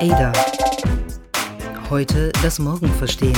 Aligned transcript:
Ada. 0.00 0.32
Heute 1.90 2.32
das 2.42 2.58
Morgen 2.58 2.88
verstehen. 2.94 3.36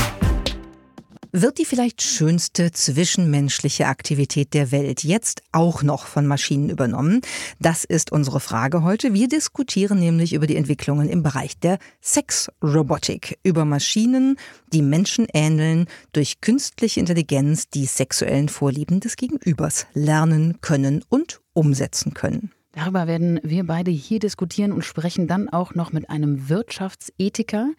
Wird 1.33 1.59
die 1.59 1.65
vielleicht 1.65 2.03
schönste 2.03 2.71
zwischenmenschliche 2.71 3.87
Aktivität 3.87 4.55
der 4.55 4.71
Welt 4.71 5.03
jetzt 5.03 5.43
auch 5.51 5.83
noch 5.83 6.07
von 6.07 6.25
Maschinen 6.25 6.71
übernommen? 6.71 7.21
Das 7.59 7.83
ist 7.83 8.13
unsere 8.13 8.39
Frage 8.39 8.85
heute. 8.85 9.13
Wir 9.13 9.27
diskutieren 9.27 9.99
nämlich 9.99 10.35
über 10.35 10.47
die 10.47 10.55
Entwicklungen 10.55 11.09
im 11.09 11.25
Bereich 11.25 11.59
der 11.59 11.79
Sexrobotik, 12.01 13.41
über 13.43 13.65
Maschinen, 13.65 14.37
die 14.73 14.83
Menschen 14.83 15.27
ähneln, 15.35 15.87
durch 16.13 16.41
künstliche 16.41 17.01
Intelligenz 17.01 17.71
die 17.71 17.87
sexuellen 17.87 18.49
Vorlieben 18.49 19.01
des 19.01 19.17
Gegenübers 19.17 19.87
lernen 19.95 20.61
können 20.61 21.03
und 21.09 21.41
umsetzen 21.55 22.15
können. 22.15 22.53
Darüber 22.73 23.07
werden 23.07 23.39
wir 23.43 23.65
beide 23.65 23.91
hier 23.91 24.19
diskutieren 24.19 24.73
und 24.73 24.85
sprechen 24.85 25.27
dann 25.29 25.49
auch 25.49 25.75
noch 25.75 25.93
mit 25.93 26.11
einem 26.11 26.49
Wirtschaftsethiker 26.49 27.71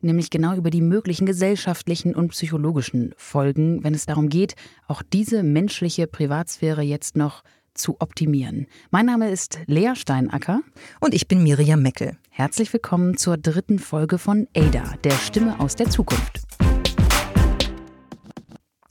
nämlich 0.00 0.30
genau 0.30 0.54
über 0.54 0.70
die 0.70 0.80
möglichen 0.80 1.26
gesellschaftlichen 1.26 2.14
und 2.14 2.28
psychologischen 2.28 3.14
Folgen, 3.16 3.84
wenn 3.84 3.94
es 3.94 4.06
darum 4.06 4.28
geht, 4.28 4.54
auch 4.86 5.02
diese 5.02 5.42
menschliche 5.42 6.06
Privatsphäre 6.06 6.82
jetzt 6.82 7.16
noch 7.16 7.42
zu 7.74 7.96
optimieren. 8.00 8.66
Mein 8.90 9.06
Name 9.06 9.30
ist 9.30 9.58
Lea 9.66 9.92
Steinacker. 9.94 10.60
Und 11.00 11.12
ich 11.12 11.28
bin 11.28 11.42
Miriam 11.42 11.82
Meckel. 11.82 12.16
Herzlich 12.30 12.72
willkommen 12.72 13.18
zur 13.18 13.36
dritten 13.36 13.78
Folge 13.78 14.16
von 14.18 14.48
Ada, 14.56 14.94
der 15.04 15.12
Stimme 15.12 15.60
aus 15.60 15.76
der 15.76 15.90
Zukunft. 15.90 16.55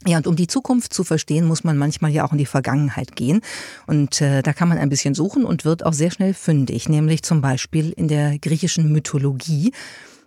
Ja, 0.07 0.17
und 0.17 0.27
um 0.27 0.35
die 0.35 0.45
Zukunft 0.45 0.93
zu 0.93 1.03
verstehen, 1.03 1.45
muss 1.45 1.63
man 1.63 1.77
manchmal 1.77 2.11
ja 2.11 2.25
auch 2.25 2.31
in 2.31 2.37
die 2.37 2.45
Vergangenheit 2.45 3.15
gehen. 3.15 3.41
Und 3.87 4.21
äh, 4.21 4.43
da 4.43 4.53
kann 4.53 4.69
man 4.69 4.77
ein 4.77 4.89
bisschen 4.89 5.15
suchen 5.15 5.45
und 5.45 5.65
wird 5.65 5.83
auch 5.83 5.93
sehr 5.93 6.11
schnell 6.11 6.35
fündig, 6.35 6.87
nämlich 6.87 7.23
zum 7.23 7.41
Beispiel 7.41 7.91
in 7.91 8.07
der 8.07 8.37
griechischen 8.37 8.91
Mythologie. 8.91 9.71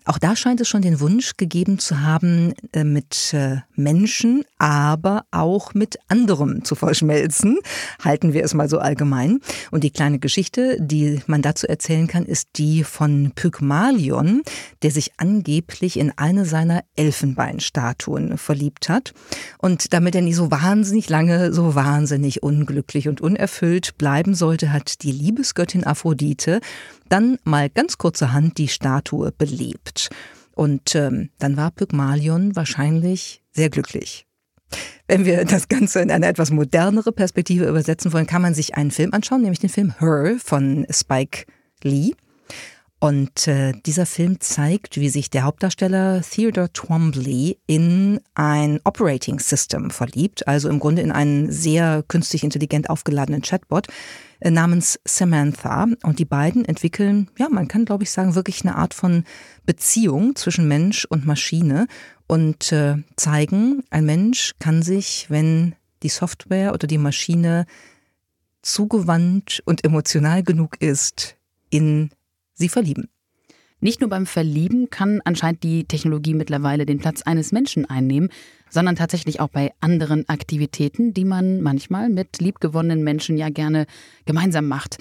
Auch 0.09 0.17
da 0.17 0.35
scheint 0.37 0.59
es 0.63 0.69
schon 0.69 0.81
den 0.81 1.01
Wunsch 1.01 1.37
gegeben 1.37 1.79
zu 1.79 2.01
haben, 2.01 2.55
äh, 2.73 2.83
mit 2.83 3.35
äh, 3.35 3.59
Menschen, 3.75 4.43
aber 4.57 5.27
auch 5.33 5.75
mit 5.75 5.99
anderem 6.09 6.65
zu 6.65 6.77
verschmelzen. 6.77 7.59
Halten 8.03 8.33
wir 8.33 8.43
es 8.43 8.55
mal 8.55 8.71
so 8.71 8.79
allgemein. 8.79 9.41
Und 9.71 9.85
die 9.85 9.91
kleine 9.91 10.19
Geschichte, 10.19 10.79
die 10.81 11.21
man 11.27 11.43
dazu 11.43 11.67
erzählen 11.69 12.07
kann, 12.07 12.25
ist 12.25 12.49
die 12.57 12.85
von 12.85 13.33
Pygmalion, 13.35 14.41
der 14.81 14.93
sich 14.93 15.13
angeblich 15.19 15.99
in 15.99 16.11
eine 16.17 16.47
seiner 16.47 16.85
Elfenbeinstatuen 16.97 18.39
verliebt 18.39 18.89
hat. 18.89 19.13
Und 19.59 19.93
damit 19.93 20.15
er 20.15 20.23
nicht 20.23 20.37
so 20.37 20.51
wahnsinnig 20.51 21.11
lange, 21.11 21.53
so 21.53 21.75
wahnsinnig 21.75 22.43
unglücklich 22.43 23.09
und 23.09 23.21
unerfüllt 23.21 23.99
bleiben 23.99 24.35
sollte, 24.35 24.73
hat 24.73 25.03
die 25.03 25.13
Liebesgöttin 25.13 25.85
Aphrodite 25.85 26.61
dann 27.11 27.39
mal 27.45 27.71
ganz 27.71 27.99
kurzerhand 27.99 28.59
die 28.59 28.69
Statue 28.69 29.33
belebt. 29.33 29.98
Und 30.55 30.95
ähm, 30.95 31.31
dann 31.39 31.57
war 31.57 31.71
Pygmalion 31.71 32.57
wahrscheinlich 32.57 33.43
sehr 33.53 33.71
glücklich. 33.71 34.27
Wenn 35.07 35.25
wir 35.25 35.45
das 35.45 35.69
Ganze 35.69 36.01
in 36.01 36.11
eine 36.11 36.27
etwas 36.27 36.51
modernere 36.51 37.13
Perspektive 37.13 37.67
übersetzen 37.67 38.13
wollen, 38.13 38.27
kann 38.27 38.43
man 38.43 38.55
sich 38.55 38.75
einen 38.75 38.91
Film 38.91 39.15
anschauen, 39.15 39.43
nämlich 39.43 39.61
den 39.61 39.71
Film 39.71 39.95
Her 39.99 40.37
von 40.39 40.87
Spike 40.91 41.47
Lee. 41.83 42.13
Und 43.01 43.47
äh, 43.47 43.73
dieser 43.87 44.07
Film 44.07 44.41
zeigt, 44.41 44.99
wie 44.99 45.09
sich 45.09 45.31
der 45.31 45.45
Hauptdarsteller 45.45 46.21
Theodore 46.23 46.73
Twombly 46.73 47.59
in 47.69 48.19
ein 48.35 48.81
Operating 48.83 49.39
System 49.39 49.91
verliebt, 49.91 50.49
also 50.49 50.69
im 50.69 50.81
Grunde 50.81 51.03
in 51.03 51.13
einen 51.13 51.53
sehr 51.53 52.03
künstlich 52.09 52.43
intelligent 52.43 52.91
aufgeladenen 52.91 53.43
Chatbot 53.43 53.87
namens 54.43 54.99
Samantha. 55.05 55.87
Und 56.03 56.19
die 56.19 56.25
beiden 56.25 56.65
entwickeln, 56.65 57.31
ja, 57.39 57.49
man 57.49 57.69
kann 57.69 57.85
glaube 57.85 58.05
ich 58.05 58.11
sagen, 58.11 58.35
wirklich 58.35 58.63
eine 58.63 58.77
Art 58.77 58.95
von 58.95 59.25
Beziehung 59.67 60.37
zwischen 60.37 60.69
Mensch 60.69 61.05
und 61.05 61.27
Maschine 61.27 61.87
und 62.27 62.73
äh, 62.73 62.97
zeigen, 63.17 63.85
ein 63.91 64.05
Mensch 64.05 64.55
kann 64.59 64.83
sich, 64.83 65.27
wenn 65.29 65.75
die 66.03 66.09
Software 66.09 66.73
oder 66.73 66.87
die 66.87 66.99
Maschine 66.99 67.67
zugewandt 68.63 69.63
und 69.65 69.85
emotional 69.85 70.43
genug 70.43 70.81
ist, 70.81 71.37
in 71.71 72.11
sie 72.55 72.69
verlieben. 72.69 73.09
Nicht 73.81 74.01
nur 74.01 74.11
beim 74.11 74.27
Verlieben 74.27 74.91
kann 74.91 75.21
anscheinend 75.25 75.63
die 75.63 75.85
Technologie 75.85 76.35
mittlerweile 76.35 76.85
den 76.85 76.99
Platz 76.99 77.23
eines 77.23 77.53
Menschen 77.53 77.89
einnehmen, 77.89 78.31
sondern 78.71 78.97
tatsächlich 78.97 79.41
auch 79.41 79.49
bei 79.49 79.73
anderen 79.81 80.29
Aktivitäten, 80.29 81.15
die 81.15 81.25
man 81.25 81.63
manchmal 81.63 82.09
mit 82.09 82.41
liebgewonnenen 82.41 83.05
Menschen 83.05 83.39
ja 83.39 83.51
gerne 83.51 83.87
gemeinsam 84.27 84.67
macht. 84.67 84.99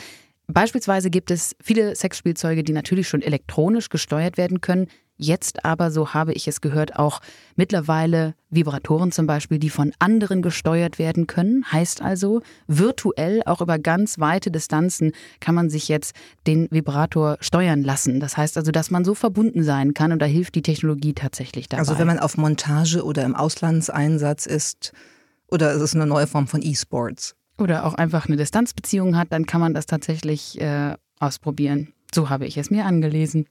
Beispielsweise 0.48 1.10
gibt 1.10 1.32
es 1.32 1.56
viele 1.62 1.96
Sexspielzeuge, 1.96 2.64
die 2.64 2.72
natürlich 2.72 3.10
schon 3.10 3.22
elektronisch 3.22 3.90
gesteuert 3.90 4.38
werden 4.38 4.62
können, 4.62 4.88
Jetzt 5.18 5.66
aber, 5.66 5.90
so 5.90 6.14
habe 6.14 6.34
ich 6.34 6.48
es 6.48 6.62
gehört, 6.62 6.96
auch 6.96 7.22
mittlerweile 7.56 8.36
Vibratoren 8.52 9.12
zum 9.12 9.26
Beispiel, 9.26 9.58
die 9.58 9.72
von 9.72 9.92
anderen 9.98 10.44
gesteuert 10.44 11.00
werden 11.00 11.26
können. 11.26 11.66
Heißt 11.72 12.02
also, 12.02 12.42
virtuell, 12.68 13.42
auch 13.46 13.62
über 13.62 13.80
ganz 13.80 14.20
weite 14.20 14.52
Distanzen, 14.52 15.12
kann 15.40 15.56
man 15.56 15.70
sich 15.70 15.88
jetzt 15.88 16.16
den 16.46 16.68
Vibrator 16.70 17.38
steuern 17.42 17.84
lassen. 17.84 18.20
Das 18.20 18.38
heißt 18.38 18.58
also, 18.58 18.72
dass 18.72 18.92
man 18.92 19.04
so 19.04 19.16
verbunden 19.16 19.64
sein 19.64 19.96
kann 19.96 20.12
und 20.12 20.20
da 20.20 20.28
hilft 20.28 20.54
die 20.54 20.62
Technologie 20.62 21.14
tatsächlich 21.14 21.68
dabei. 21.68 21.80
Also 21.80 21.98
wenn 21.98 22.08
man 22.08 22.20
auf 22.20 22.38
Montage 22.38 23.04
oder 23.04 23.24
im 23.24 23.36
Auslandseinsatz 23.36 24.46
ist, 24.46 24.94
oder 25.50 25.72
ist 25.72 25.82
es 25.82 25.96
eine 25.96 26.06
neue 26.06 26.28
Form 26.28 26.48
von 26.48 26.62
E-Sports? 26.62 27.36
Oder 27.58 27.86
auch 27.86 27.96
einfach 27.96 28.28
eine 28.28 28.38
Distanzbeziehung 28.38 29.18
hat, 29.18 29.32
dann 29.32 29.48
kann 29.48 29.62
man 29.62 29.74
das 29.74 29.88
tatsächlich 29.88 30.62
äh, 30.62 30.94
ausprobieren. 31.20 31.94
So 32.14 32.30
habe 32.30 32.46
ich 32.46 32.58
es 32.58 32.70
mir 32.70 32.86
angelesen. 32.86 33.48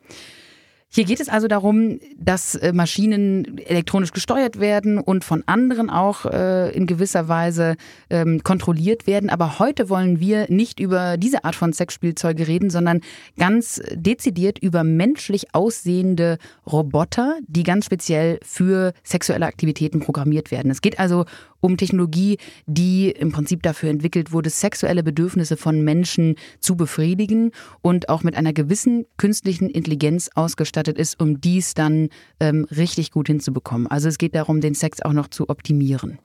Hier 0.88 1.04
geht 1.04 1.20
es 1.20 1.28
also 1.28 1.48
darum, 1.48 1.98
dass 2.16 2.54
äh, 2.54 2.72
Maschinen 2.72 3.58
elektronisch 3.58 4.12
gesteuert 4.12 4.60
werden 4.60 4.98
und 4.98 5.24
von 5.24 5.42
anderen 5.46 5.90
auch 5.90 6.24
äh, 6.26 6.70
in 6.74 6.86
gewisser 6.86 7.28
Weise 7.28 7.76
ähm, 8.08 8.42
kontrolliert 8.42 9.06
werden. 9.06 9.28
Aber 9.28 9.58
heute 9.58 9.90
wollen 9.90 10.20
wir 10.20 10.46
nicht 10.48 10.80
über 10.80 11.16
diese 11.16 11.44
Art 11.44 11.56
von 11.56 11.72
Sexspielzeuge 11.72 12.46
reden, 12.46 12.70
sondern 12.70 13.00
ganz 13.36 13.82
dezidiert 13.92 14.58
über 14.58 14.84
menschlich 14.84 15.54
aussehende 15.54 16.38
Roboter, 16.66 17.36
die 17.46 17.64
ganz 17.64 17.86
speziell 17.86 18.38
für 18.42 18.92
sexuelle 19.02 19.46
Aktivitäten 19.46 20.00
programmiert 20.00 20.50
werden. 20.50 20.70
Es 20.70 20.80
geht 20.80 20.98
also 20.98 21.26
um 21.60 21.76
Technologie, 21.76 22.38
die 22.66 23.10
im 23.10 23.32
Prinzip 23.32 23.62
dafür 23.62 23.90
entwickelt 23.90 24.32
wurde, 24.32 24.50
sexuelle 24.50 25.02
Bedürfnisse 25.02 25.56
von 25.56 25.82
Menschen 25.82 26.36
zu 26.60 26.76
befriedigen 26.76 27.52
und 27.82 28.08
auch 28.08 28.22
mit 28.22 28.36
einer 28.36 28.52
gewissen 28.52 29.06
künstlichen 29.16 29.68
Intelligenz 29.70 30.30
ausgestattet 30.34 30.98
ist, 30.98 31.20
um 31.20 31.40
dies 31.40 31.74
dann 31.74 32.08
ähm, 32.40 32.66
richtig 32.70 33.10
gut 33.10 33.28
hinzubekommen. 33.28 33.86
Also 33.86 34.08
es 34.08 34.18
geht 34.18 34.34
darum, 34.34 34.60
den 34.60 34.74
Sex 34.74 35.02
auch 35.02 35.12
noch 35.12 35.28
zu 35.28 35.48
optimieren. 35.48 36.18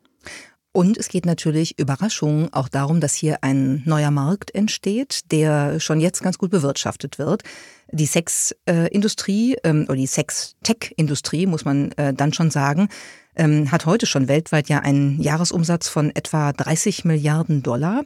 Und 0.74 0.98
es 0.98 1.10
geht 1.10 1.26
natürlich, 1.26 1.78
Überraschung, 1.78 2.54
auch 2.54 2.70
darum, 2.70 3.02
dass 3.02 3.14
hier 3.14 3.44
ein 3.44 3.84
neuer 3.86 4.12
Markt 4.12 4.56
entsteht, 4.56 5.32
der 5.32 5.82
schon 5.82 6.00
jetzt 6.00 6.24
ganz 6.24 6.38
gut 6.38 6.50
bewirtschaftet 6.50 7.20
wird. 7.20 7.44
Die 7.92 8.06
Sexindustrie 8.06 9.56
äh, 9.56 9.70
ähm, 9.70 9.86
oder 9.90 9.98
die 9.98 10.08
Sex-Tech-Industrie, 10.08 11.46
muss 11.46 11.66
man 11.66 11.92
äh, 11.94 12.14
dann 12.14 12.32
schon 12.32 12.52
sagen, 12.52 12.88
ähm, 13.36 13.70
hat 13.70 13.86
heute 13.86 14.06
schon 14.06 14.30
weltweit 14.30 14.70
ja 14.70 14.80
einen 14.80 15.22
Jahresumsatz 15.22 15.90
von 15.90 16.16
etwa 16.16 16.54
30 16.54 17.04
Milliarden 17.04 17.64
Dollar. 17.64 18.04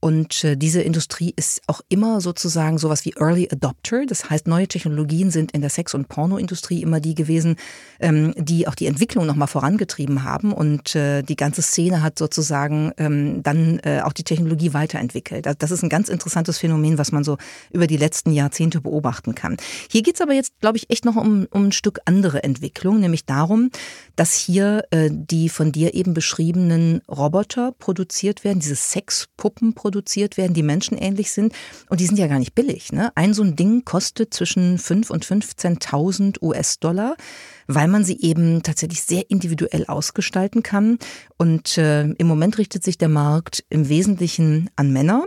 Und 0.00 0.44
äh, 0.44 0.56
diese 0.56 0.80
Industrie 0.80 1.34
ist 1.36 1.60
auch 1.66 1.82
immer 1.90 2.22
sozusagen 2.22 2.78
sowas 2.78 3.04
wie 3.04 3.12
Early 3.18 3.48
Adopter. 3.52 4.06
Das 4.06 4.30
heißt, 4.30 4.48
neue 4.48 4.66
Technologien 4.66 5.30
sind 5.30 5.52
in 5.52 5.60
der 5.60 5.68
Sex- 5.68 5.94
und 5.94 6.08
Pornoindustrie 6.08 6.80
immer 6.80 7.00
die 7.00 7.14
gewesen, 7.14 7.56
ähm, 8.00 8.32
die 8.36 8.66
auch 8.66 8.74
die 8.74 8.86
Entwicklung 8.86 9.26
nochmal 9.26 9.48
vorangetrieben 9.48 10.24
haben. 10.24 10.54
Und 10.54 10.96
äh, 10.96 11.22
die 11.22 11.36
ganze 11.36 11.60
Szene 11.60 12.02
hat 12.02 12.18
sozusagen 12.18 12.92
ähm, 12.96 13.42
dann 13.42 13.78
äh, 13.80 14.00
auch 14.02 14.14
die 14.14 14.24
Technologie 14.24 14.72
weiterentwickelt. 14.72 15.46
Das 15.58 15.70
ist 15.70 15.82
ein 15.82 15.90
ganz 15.90 16.08
interessantes 16.08 16.56
Phänomen, 16.56 16.96
was 16.96 17.12
man 17.12 17.22
so 17.22 17.36
über 17.70 17.86
die 17.86 17.98
letzten 17.98 18.32
Jahrzehnte 18.32 18.80
beobachten 18.80 19.34
kann. 19.34 19.58
Hier 19.90 20.02
geht's 20.02 20.22
aber 20.22 20.32
jetzt, 20.32 20.58
glaube 20.60 20.78
ich, 20.78 20.88
echt 20.88 21.04
noch 21.04 21.16
um, 21.16 21.46
um 21.50 21.66
ein 21.66 21.72
Stück 21.72 22.00
andere 22.06 22.42
Entwicklung, 22.42 23.00
nämlich 23.00 23.26
darum, 23.26 23.70
dass 24.16 24.34
hier 24.34 24.84
die 25.10 25.48
von 25.48 25.72
dir 25.72 25.94
eben 25.94 26.14
beschriebenen 26.14 27.02
Roboter 27.08 27.72
produziert 27.72 28.44
werden, 28.44 28.60
diese 28.60 28.76
Sexpuppen 28.76 29.74
produziert 29.74 29.89
produziert 29.90 30.36
werden, 30.36 30.54
die 30.54 30.62
menschenähnlich 30.62 31.32
sind. 31.32 31.52
Und 31.88 31.98
die 31.98 32.06
sind 32.06 32.16
ja 32.16 32.28
gar 32.28 32.38
nicht 32.38 32.54
billig. 32.54 32.92
Ne? 32.92 33.10
Ein 33.16 33.34
so 33.34 33.42
ein 33.42 33.56
Ding 33.56 33.84
kostet 33.84 34.32
zwischen 34.32 34.78
5 34.78 35.10
und 35.10 35.26
15.000 35.26 36.40
US-Dollar, 36.40 37.16
weil 37.66 37.88
man 37.88 38.04
sie 38.04 38.20
eben 38.20 38.62
tatsächlich 38.62 39.02
sehr 39.02 39.28
individuell 39.30 39.86
ausgestalten 39.86 40.62
kann. 40.62 40.98
Und 41.38 41.76
äh, 41.76 42.04
im 42.04 42.26
Moment 42.28 42.56
richtet 42.58 42.84
sich 42.84 42.98
der 42.98 43.08
Markt 43.08 43.64
im 43.68 43.88
Wesentlichen 43.88 44.70
an 44.76 44.92
Männer. 44.92 45.26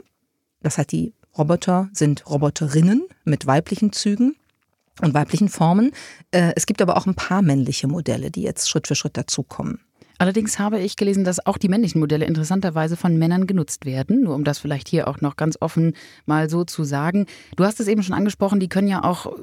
Das 0.62 0.78
heißt, 0.78 0.94
die 0.94 1.14
Roboter 1.38 1.90
sind 1.92 2.30
Roboterinnen 2.30 3.04
mit 3.26 3.46
weiblichen 3.46 3.92
Zügen 3.92 4.38
und 5.02 5.14
weiblichen 5.14 5.50
Formen. 5.50 5.92
Äh, 6.32 6.54
es 6.56 6.66
gibt 6.66 6.82
aber 6.82 6.96
auch 6.96 7.06
ein 7.06 7.16
paar 7.16 7.42
männliche 7.42 7.88
Modelle, 7.88 8.32
die 8.32 8.44
jetzt 8.44 8.70
Schritt 8.70 8.88
für 8.88 8.96
Schritt 8.96 9.18
dazukommen. 9.18 9.82
Allerdings 10.24 10.58
habe 10.58 10.80
ich 10.80 10.96
gelesen, 10.96 11.26
dass 11.26 11.46
auch 11.46 11.58
die 11.58 11.68
männlichen 11.68 12.00
Modelle 12.00 12.24
interessanterweise 12.24 12.96
von 12.96 13.18
Männern 13.18 13.46
genutzt 13.46 13.86
werden. 13.86 14.24
Nur 14.24 14.36
um 14.36 14.46
das 14.46 14.58
vielleicht 14.58 14.88
hier 14.88 15.10
auch 15.10 15.20
noch 15.20 15.36
ganz 15.36 15.58
offen 15.60 15.98
mal 16.26 16.50
so 16.50 16.64
zu 16.64 16.86
sagen. 16.86 17.26
Du 17.58 17.66
hast 17.66 17.82
es 17.82 17.90
eben 17.90 18.04
schon 18.04 18.16
angesprochen, 18.16 18.62
die 18.62 18.70
können 18.70 18.88
ja 18.88 19.04
auch 19.04 19.36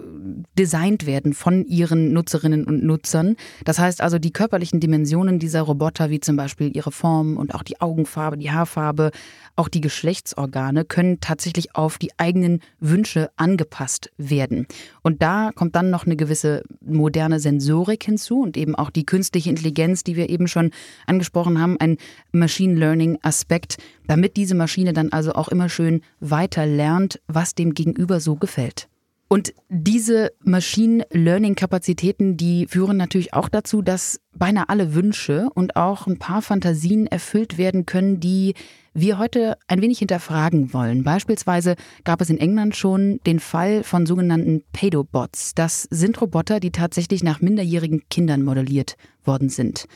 designt 0.59 1.05
werden 1.05 1.35
von 1.35 1.67
ihren 1.67 2.15
Nutzerinnen 2.15 2.65
und 2.65 2.83
Nutzern. 2.83 3.37
Das 3.67 3.79
heißt 3.79 4.01
also, 4.01 4.19
die 4.19 4.33
körperlichen 4.33 4.81
Dimensionen 4.81 5.39
dieser 5.39 5.61
Roboter, 5.61 6.09
wie 6.09 6.19
zum 6.19 6.37
Beispiel 6.37 6.75
ihre 6.75 6.93
Form 6.93 7.37
und 7.37 7.55
auch 7.55 7.63
die 7.63 7.79
Augenfarbe, 7.83 8.39
die 8.39 8.51
Haarfarbe, 8.51 9.11
auch 9.57 9.69
die 9.69 9.83
Geschlechtsorgane, 9.83 10.87
können 10.87 11.21
tatsächlich 11.21 11.77
auf 11.77 11.99
die 11.99 12.13
eigenen 12.17 12.61
Wünsche 12.79 13.29
angepasst 13.37 14.13
werden. 14.17 14.67
Und 15.03 15.23
da 15.23 15.51
kommt 15.55 15.77
dann 15.77 15.91
noch 15.91 16.07
eine 16.07 16.17
gewisse 16.17 16.63
moderne 16.81 17.41
Sensorik 17.41 18.05
hinzu 18.05 18.43
und 18.43 18.57
eben 18.57 18.75
auch 18.75 18.91
die 18.91 19.07
künstliche 19.07 19.51
Intelligenz, 19.51 20.05
die 20.05 20.17
wir 20.17 20.29
eben 20.29 20.49
schon 20.49 20.71
angesprochen 21.07 21.61
haben, 21.61 21.79
ein 21.81 21.97
Machine 22.33 22.75
Learning 22.75 23.19
Aspekt, 23.23 23.79
damit 24.07 24.37
diese 24.37 24.55
Maschine 24.55 24.93
dann 24.93 25.13
also 25.13 25.33
auch 25.33 25.49
immer 25.49 25.69
schön 25.69 26.03
weiter 26.21 26.67
lernt, 26.67 27.21
was 27.27 27.55
dem 27.55 27.75
Gegenüber 27.75 28.21
so 28.21 28.37
gefällt. 28.37 28.89
Und 29.33 29.55
diese 29.69 30.33
Machine 30.43 31.07
Learning 31.13 31.55
Kapazitäten, 31.55 32.37
die 32.37 32.67
führen 32.67 32.97
natürlich 32.97 33.33
auch 33.33 33.49
dazu, 33.49 33.81
dass 33.81 34.21
beinahe 34.35 34.69
alle 34.69 34.93
Wünsche 34.93 35.49
und 35.55 35.77
auch 35.77 36.09
ein 36.09 36.19
paar 36.19 36.43
Fantasien 36.43 37.07
erfüllt 37.07 37.57
werden 37.57 37.87
können, 37.87 38.19
die 38.19 38.55
wir 38.95 39.19
heute 39.19 39.57
ein 39.69 39.83
wenig 39.83 39.99
hinterfragen 39.99 40.73
wollen. 40.73 41.05
Beispielsweise 41.05 41.77
gab 42.05 42.21
es 42.21 42.31
in 42.31 42.39
England 42.39 42.77
schon 42.77 43.21
den 43.27 43.41
Fall 43.41 43.85
von 43.85 44.07
sogenannten 44.07 44.63
Pedobots. 44.73 45.55
Das 45.55 45.87
sind 45.91 46.21
Roboter, 46.21 46.61
die 46.61 46.73
tatsächlich 46.73 47.23
nach 47.23 47.41
minderjährigen 47.41 48.03
Kindern 48.09 48.43
modelliert 48.43 48.97
worden 49.25 49.49
sind. 49.49 49.87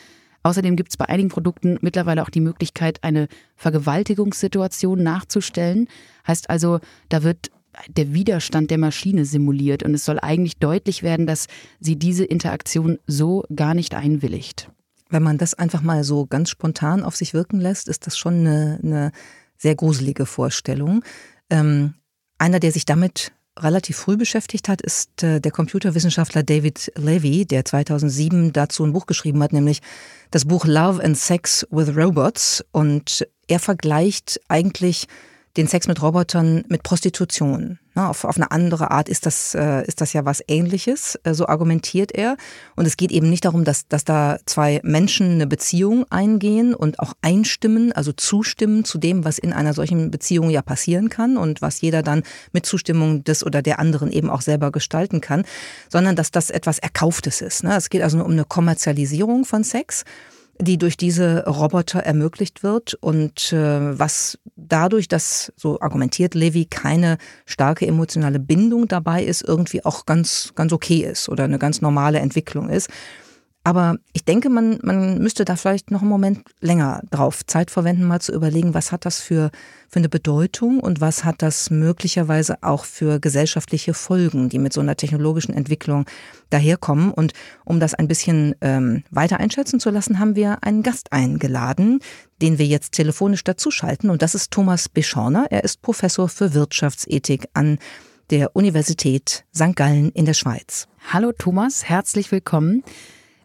Außerdem 0.42 0.76
gibt 0.76 0.90
es 0.90 0.96
bei 0.96 1.08
einigen 1.08 1.30
Produkten 1.30 1.78
mittlerweile 1.80 2.22
auch 2.22 2.30
die 2.30 2.40
Möglichkeit, 2.40 3.02
eine 3.02 3.28
Vergewaltigungssituation 3.56 5.02
nachzustellen. 5.02 5.88
Heißt 6.26 6.50
also, 6.50 6.80
da 7.08 7.22
wird 7.22 7.50
der 7.88 8.12
Widerstand 8.12 8.70
der 8.70 8.78
Maschine 8.78 9.24
simuliert 9.24 9.82
und 9.82 9.94
es 9.94 10.04
soll 10.04 10.18
eigentlich 10.20 10.58
deutlich 10.58 11.02
werden, 11.02 11.26
dass 11.26 11.46
sie 11.80 11.96
diese 11.96 12.24
Interaktion 12.24 12.98
so 13.06 13.44
gar 13.54 13.74
nicht 13.74 13.94
einwilligt. 13.94 14.68
Wenn 15.14 15.22
man 15.22 15.38
das 15.38 15.54
einfach 15.54 15.80
mal 15.80 16.02
so 16.02 16.26
ganz 16.26 16.50
spontan 16.50 17.04
auf 17.04 17.14
sich 17.14 17.34
wirken 17.34 17.60
lässt, 17.60 17.86
ist 17.86 18.08
das 18.08 18.18
schon 18.18 18.40
eine, 18.40 18.80
eine 18.82 19.12
sehr 19.56 19.76
gruselige 19.76 20.26
Vorstellung. 20.26 21.04
Ähm, 21.50 21.94
einer, 22.36 22.58
der 22.58 22.72
sich 22.72 22.84
damit 22.84 23.30
relativ 23.56 23.96
früh 23.96 24.16
beschäftigt 24.16 24.68
hat, 24.68 24.82
ist 24.82 25.22
äh, 25.22 25.40
der 25.40 25.52
Computerwissenschaftler 25.52 26.42
David 26.42 26.90
Levy, 26.96 27.46
der 27.46 27.64
2007 27.64 28.52
dazu 28.52 28.84
ein 28.84 28.92
Buch 28.92 29.06
geschrieben 29.06 29.40
hat, 29.40 29.52
nämlich 29.52 29.82
das 30.32 30.46
Buch 30.46 30.66
Love 30.66 31.00
and 31.04 31.16
Sex 31.16 31.64
with 31.70 31.96
Robots. 31.96 32.64
Und 32.72 33.24
er 33.46 33.60
vergleicht 33.60 34.40
eigentlich 34.48 35.06
den 35.56 35.68
Sex 35.68 35.86
mit 35.86 36.02
Robotern 36.02 36.64
mit 36.68 36.82
Prostitution. 36.82 37.78
Ne, 37.96 38.08
auf, 38.08 38.24
auf 38.24 38.36
eine 38.36 38.50
andere 38.50 38.90
Art 38.90 39.08
ist 39.08 39.24
das, 39.24 39.54
äh, 39.54 39.86
ist 39.86 40.00
das 40.00 40.12
ja 40.12 40.24
was 40.24 40.42
Ähnliches, 40.48 41.16
äh, 41.22 41.32
so 41.32 41.46
argumentiert 41.46 42.10
er. 42.12 42.36
Und 42.74 42.86
es 42.86 42.96
geht 42.96 43.12
eben 43.12 43.30
nicht 43.30 43.44
darum, 43.44 43.62
dass, 43.62 43.86
dass 43.86 44.02
da 44.02 44.38
zwei 44.46 44.80
Menschen 44.82 45.30
eine 45.30 45.46
Beziehung 45.46 46.04
eingehen 46.10 46.74
und 46.74 46.98
auch 46.98 47.12
einstimmen, 47.22 47.92
also 47.92 48.10
zustimmen 48.10 48.84
zu 48.84 48.98
dem, 48.98 49.24
was 49.24 49.38
in 49.38 49.52
einer 49.52 49.74
solchen 49.74 50.10
Beziehung 50.10 50.50
ja 50.50 50.60
passieren 50.60 51.08
kann 51.08 51.36
und 51.36 51.62
was 51.62 51.80
jeder 51.82 52.02
dann 52.02 52.24
mit 52.52 52.66
Zustimmung 52.66 53.22
des 53.22 53.46
oder 53.46 53.62
der 53.62 53.78
anderen 53.78 54.10
eben 54.10 54.28
auch 54.28 54.42
selber 54.42 54.72
gestalten 54.72 55.20
kann, 55.20 55.44
sondern 55.88 56.16
dass 56.16 56.32
das 56.32 56.50
etwas 56.50 56.80
Erkauftes 56.80 57.40
ist. 57.40 57.62
Ne? 57.62 57.76
Es 57.76 57.90
geht 57.90 58.02
also 58.02 58.16
nur 58.16 58.26
um 58.26 58.32
eine 58.32 58.44
Kommerzialisierung 58.44 59.44
von 59.44 59.62
Sex 59.62 60.04
die 60.60 60.78
durch 60.78 60.96
diese 60.96 61.44
Roboter 61.46 62.00
ermöglicht 62.00 62.62
wird 62.62 62.94
und 62.94 63.52
äh, 63.52 63.98
was 63.98 64.38
dadurch, 64.56 65.08
dass, 65.08 65.52
so 65.56 65.80
argumentiert 65.80 66.34
Levi, 66.34 66.66
keine 66.66 67.18
starke 67.44 67.86
emotionale 67.86 68.38
Bindung 68.38 68.88
dabei 68.88 69.24
ist, 69.24 69.42
irgendwie 69.42 69.84
auch 69.84 70.06
ganz, 70.06 70.52
ganz 70.54 70.72
okay 70.72 71.04
ist 71.04 71.28
oder 71.28 71.44
eine 71.44 71.58
ganz 71.58 71.80
normale 71.80 72.20
Entwicklung 72.20 72.68
ist. 72.68 72.88
Aber 73.66 73.96
ich 74.12 74.26
denke, 74.26 74.50
man, 74.50 74.78
man 74.82 75.18
müsste 75.18 75.46
da 75.46 75.56
vielleicht 75.56 75.90
noch 75.90 76.02
einen 76.02 76.10
Moment 76.10 76.42
länger 76.60 77.00
drauf 77.10 77.46
Zeit 77.46 77.70
verwenden, 77.70 78.04
mal 78.04 78.20
zu 78.20 78.34
überlegen, 78.34 78.74
was 78.74 78.92
hat 78.92 79.06
das 79.06 79.20
für, 79.20 79.50
für 79.88 80.00
eine 80.00 80.10
Bedeutung 80.10 80.80
und 80.80 81.00
was 81.00 81.24
hat 81.24 81.40
das 81.40 81.70
möglicherweise 81.70 82.62
auch 82.62 82.84
für 82.84 83.20
gesellschaftliche 83.20 83.94
Folgen, 83.94 84.50
die 84.50 84.58
mit 84.58 84.74
so 84.74 84.82
einer 84.82 84.96
technologischen 84.96 85.54
Entwicklung 85.54 86.04
daherkommen. 86.50 87.10
Und 87.10 87.32
um 87.64 87.80
das 87.80 87.94
ein 87.94 88.06
bisschen 88.06 88.54
ähm, 88.60 89.02
weiter 89.10 89.40
einschätzen 89.40 89.80
zu 89.80 89.88
lassen, 89.88 90.18
haben 90.18 90.36
wir 90.36 90.62
einen 90.62 90.82
Gast 90.82 91.10
eingeladen, 91.14 92.00
den 92.42 92.58
wir 92.58 92.66
jetzt 92.66 92.92
telefonisch 92.92 93.44
dazuschalten. 93.44 94.10
Und 94.10 94.20
das 94.20 94.34
ist 94.34 94.50
Thomas 94.50 94.90
Beschorner. 94.90 95.46
Er 95.48 95.64
ist 95.64 95.80
Professor 95.80 96.28
für 96.28 96.52
Wirtschaftsethik 96.52 97.48
an 97.54 97.78
der 98.28 98.54
Universität 98.54 99.46
St. 99.54 99.74
Gallen 99.74 100.10
in 100.10 100.26
der 100.26 100.34
Schweiz. 100.34 100.86
Hallo 101.10 101.32
Thomas, 101.32 101.84
herzlich 101.84 102.30
willkommen. 102.30 102.82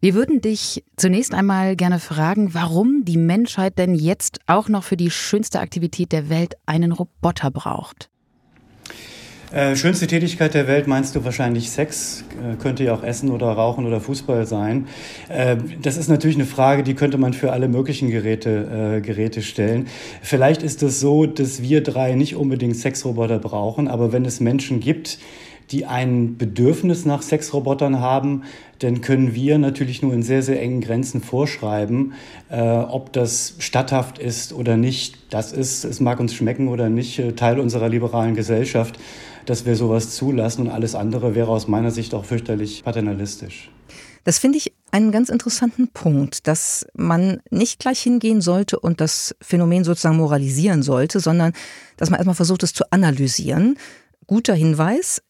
Wir 0.01 0.13
würden 0.13 0.39
dich 0.39 0.85
zunächst 0.95 1.33
einmal 1.33 1.75
gerne 1.75 1.99
fragen, 1.99 2.53
warum 2.53 3.03
die 3.03 3.17
Menschheit 3.17 3.77
denn 3.77 3.95
jetzt 3.95 4.39
auch 4.47 4.69
noch 4.69 4.85
für 4.85 4.95
die 4.95 5.11
schönste 5.11 5.59
Aktivität 5.59 6.13
der 6.13 6.29
Welt 6.29 6.55
einen 6.65 6.93
Roboter 6.93 7.51
braucht. 7.51 8.09
Äh, 9.51 9.75
schönste 9.75 10.07
Tätigkeit 10.07 10.53
der 10.53 10.67
Welt 10.67 10.87
meinst 10.87 11.15
du 11.15 11.25
wahrscheinlich 11.25 11.71
Sex, 11.71 12.23
äh, 12.41 12.55
könnte 12.55 12.85
ja 12.85 12.93
auch 12.93 13.03
Essen 13.03 13.29
oder 13.29 13.47
Rauchen 13.47 13.85
oder 13.85 13.99
Fußball 13.99 14.45
sein. 14.45 14.87
Äh, 15.27 15.57
das 15.81 15.97
ist 15.97 16.07
natürlich 16.07 16.37
eine 16.37 16.45
Frage, 16.45 16.83
die 16.83 16.93
könnte 16.93 17.17
man 17.17 17.33
für 17.33 17.51
alle 17.51 17.67
möglichen 17.67 18.09
Geräte, 18.09 18.99
äh, 18.99 19.01
Geräte 19.01 19.41
stellen. 19.41 19.87
Vielleicht 20.21 20.61
ist 20.63 20.81
es 20.81 21.01
so, 21.01 21.25
dass 21.25 21.61
wir 21.61 21.81
drei 21.81 22.13
nicht 22.13 22.35
unbedingt 22.35 22.77
Sexroboter 22.77 23.39
brauchen, 23.39 23.89
aber 23.89 24.13
wenn 24.13 24.23
es 24.23 24.39
Menschen 24.39 24.79
gibt, 24.79 25.17
die 25.71 25.85
ein 25.85 26.37
Bedürfnis 26.37 27.05
nach 27.05 27.21
Sexrobotern 27.21 27.99
haben, 27.99 28.43
dann 28.79 29.01
können 29.01 29.35
wir 29.35 29.57
natürlich 29.57 30.01
nur 30.01 30.13
in 30.13 30.23
sehr, 30.23 30.41
sehr 30.41 30.61
engen 30.61 30.81
Grenzen 30.81 31.21
vorschreiben, 31.21 32.13
äh, 32.49 32.61
ob 32.61 33.13
das 33.13 33.55
statthaft 33.59 34.19
ist 34.19 34.53
oder 34.53 34.77
nicht. 34.77 35.33
Das 35.33 35.51
ist, 35.51 35.83
es 35.83 35.99
mag 35.99 36.19
uns 36.19 36.33
schmecken 36.33 36.67
oder 36.67 36.89
nicht, 36.89 37.19
äh, 37.19 37.33
Teil 37.33 37.59
unserer 37.59 37.89
liberalen 37.89 38.35
Gesellschaft, 38.35 38.99
dass 39.45 39.65
wir 39.65 39.75
sowas 39.75 40.15
zulassen 40.15 40.67
und 40.67 40.69
alles 40.71 40.95
andere 40.95 41.35
wäre 41.35 41.49
aus 41.49 41.67
meiner 41.67 41.91
Sicht 41.91 42.13
auch 42.13 42.25
fürchterlich 42.25 42.83
paternalistisch. 42.83 43.69
Das 44.23 44.37
finde 44.37 44.57
ich 44.57 44.73
einen 44.91 45.11
ganz 45.11 45.29
interessanten 45.29 45.87
Punkt, 45.89 46.47
dass 46.47 46.85
man 46.93 47.41
nicht 47.49 47.79
gleich 47.79 47.99
hingehen 48.01 48.41
sollte 48.41 48.79
und 48.79 49.01
das 49.01 49.35
Phänomen 49.41 49.83
sozusagen 49.83 50.17
moralisieren 50.17 50.83
sollte, 50.83 51.19
sondern 51.19 51.53
dass 51.97 52.09
man 52.09 52.17
erstmal 52.17 52.35
versucht, 52.35 52.63
es 52.63 52.73
zu 52.73 52.91
analysieren. 52.91 53.77
Guter 54.27 54.53
Hinweis. 54.53 55.21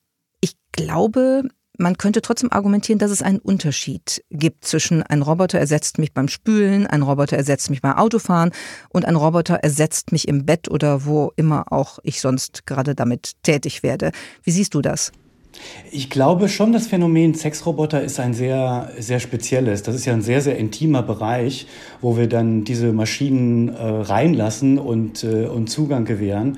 Ich 0.76 0.84
glaube, 0.84 1.44
man 1.78 1.98
könnte 1.98 2.22
trotzdem 2.22 2.52
argumentieren, 2.52 3.00
dass 3.00 3.10
es 3.10 3.22
einen 3.22 3.40
Unterschied 3.40 4.24
gibt 4.30 4.66
zwischen 4.66 5.02
ein 5.02 5.22
Roboter 5.22 5.60
ersetzt 5.60 5.98
mich 5.98 6.14
beim 6.14 6.28
Spülen, 6.28 6.86
ein 6.86 7.02
Roboter 7.02 7.38
ersetzt 7.38 7.70
mich 7.70 7.82
beim 7.82 7.98
Autofahren 7.98 8.52
und 8.90 9.06
ein 9.06 9.16
Roboter 9.16 9.56
ersetzt 9.56 10.12
mich 10.12 10.28
im 10.28 10.46
Bett 10.46 10.70
oder 10.70 11.06
wo 11.06 11.32
immer 11.38 11.72
auch 11.72 12.00
ich 12.04 12.20
sonst 12.20 12.66
gerade 12.66 12.96
damit 12.96 13.34
tätig 13.44 13.82
werde. 13.82 14.12
Wie 14.44 14.52
siehst 14.52 14.74
du 14.74 14.82
das? 14.82 15.14
Ich 15.92 16.10
glaube 16.10 16.48
schon, 16.48 16.74
das 16.74 16.88
Phänomen 16.88 17.34
Sexroboter 17.34 18.04
ist 18.04 18.20
ein 18.20 18.34
sehr, 18.34 18.92
sehr 19.00 19.20
spezielles. 19.20 19.82
Das 19.82 19.96
ist 19.96 20.06
ja 20.06 20.14
ein 20.14 20.22
sehr, 20.22 20.42
sehr 20.42 20.58
intimer 20.58 21.02
Bereich, 21.02 21.66
wo 22.02 22.18
wir 22.18 22.28
dann 22.28 22.64
diese 22.64 22.94
Maschinen 22.94 23.70
äh, 23.70 23.74
reinlassen 23.74 24.78
und, 24.78 25.24
äh, 25.24 25.46
und 25.46 25.70
Zugang 25.70 26.06
gewähren. 26.06 26.58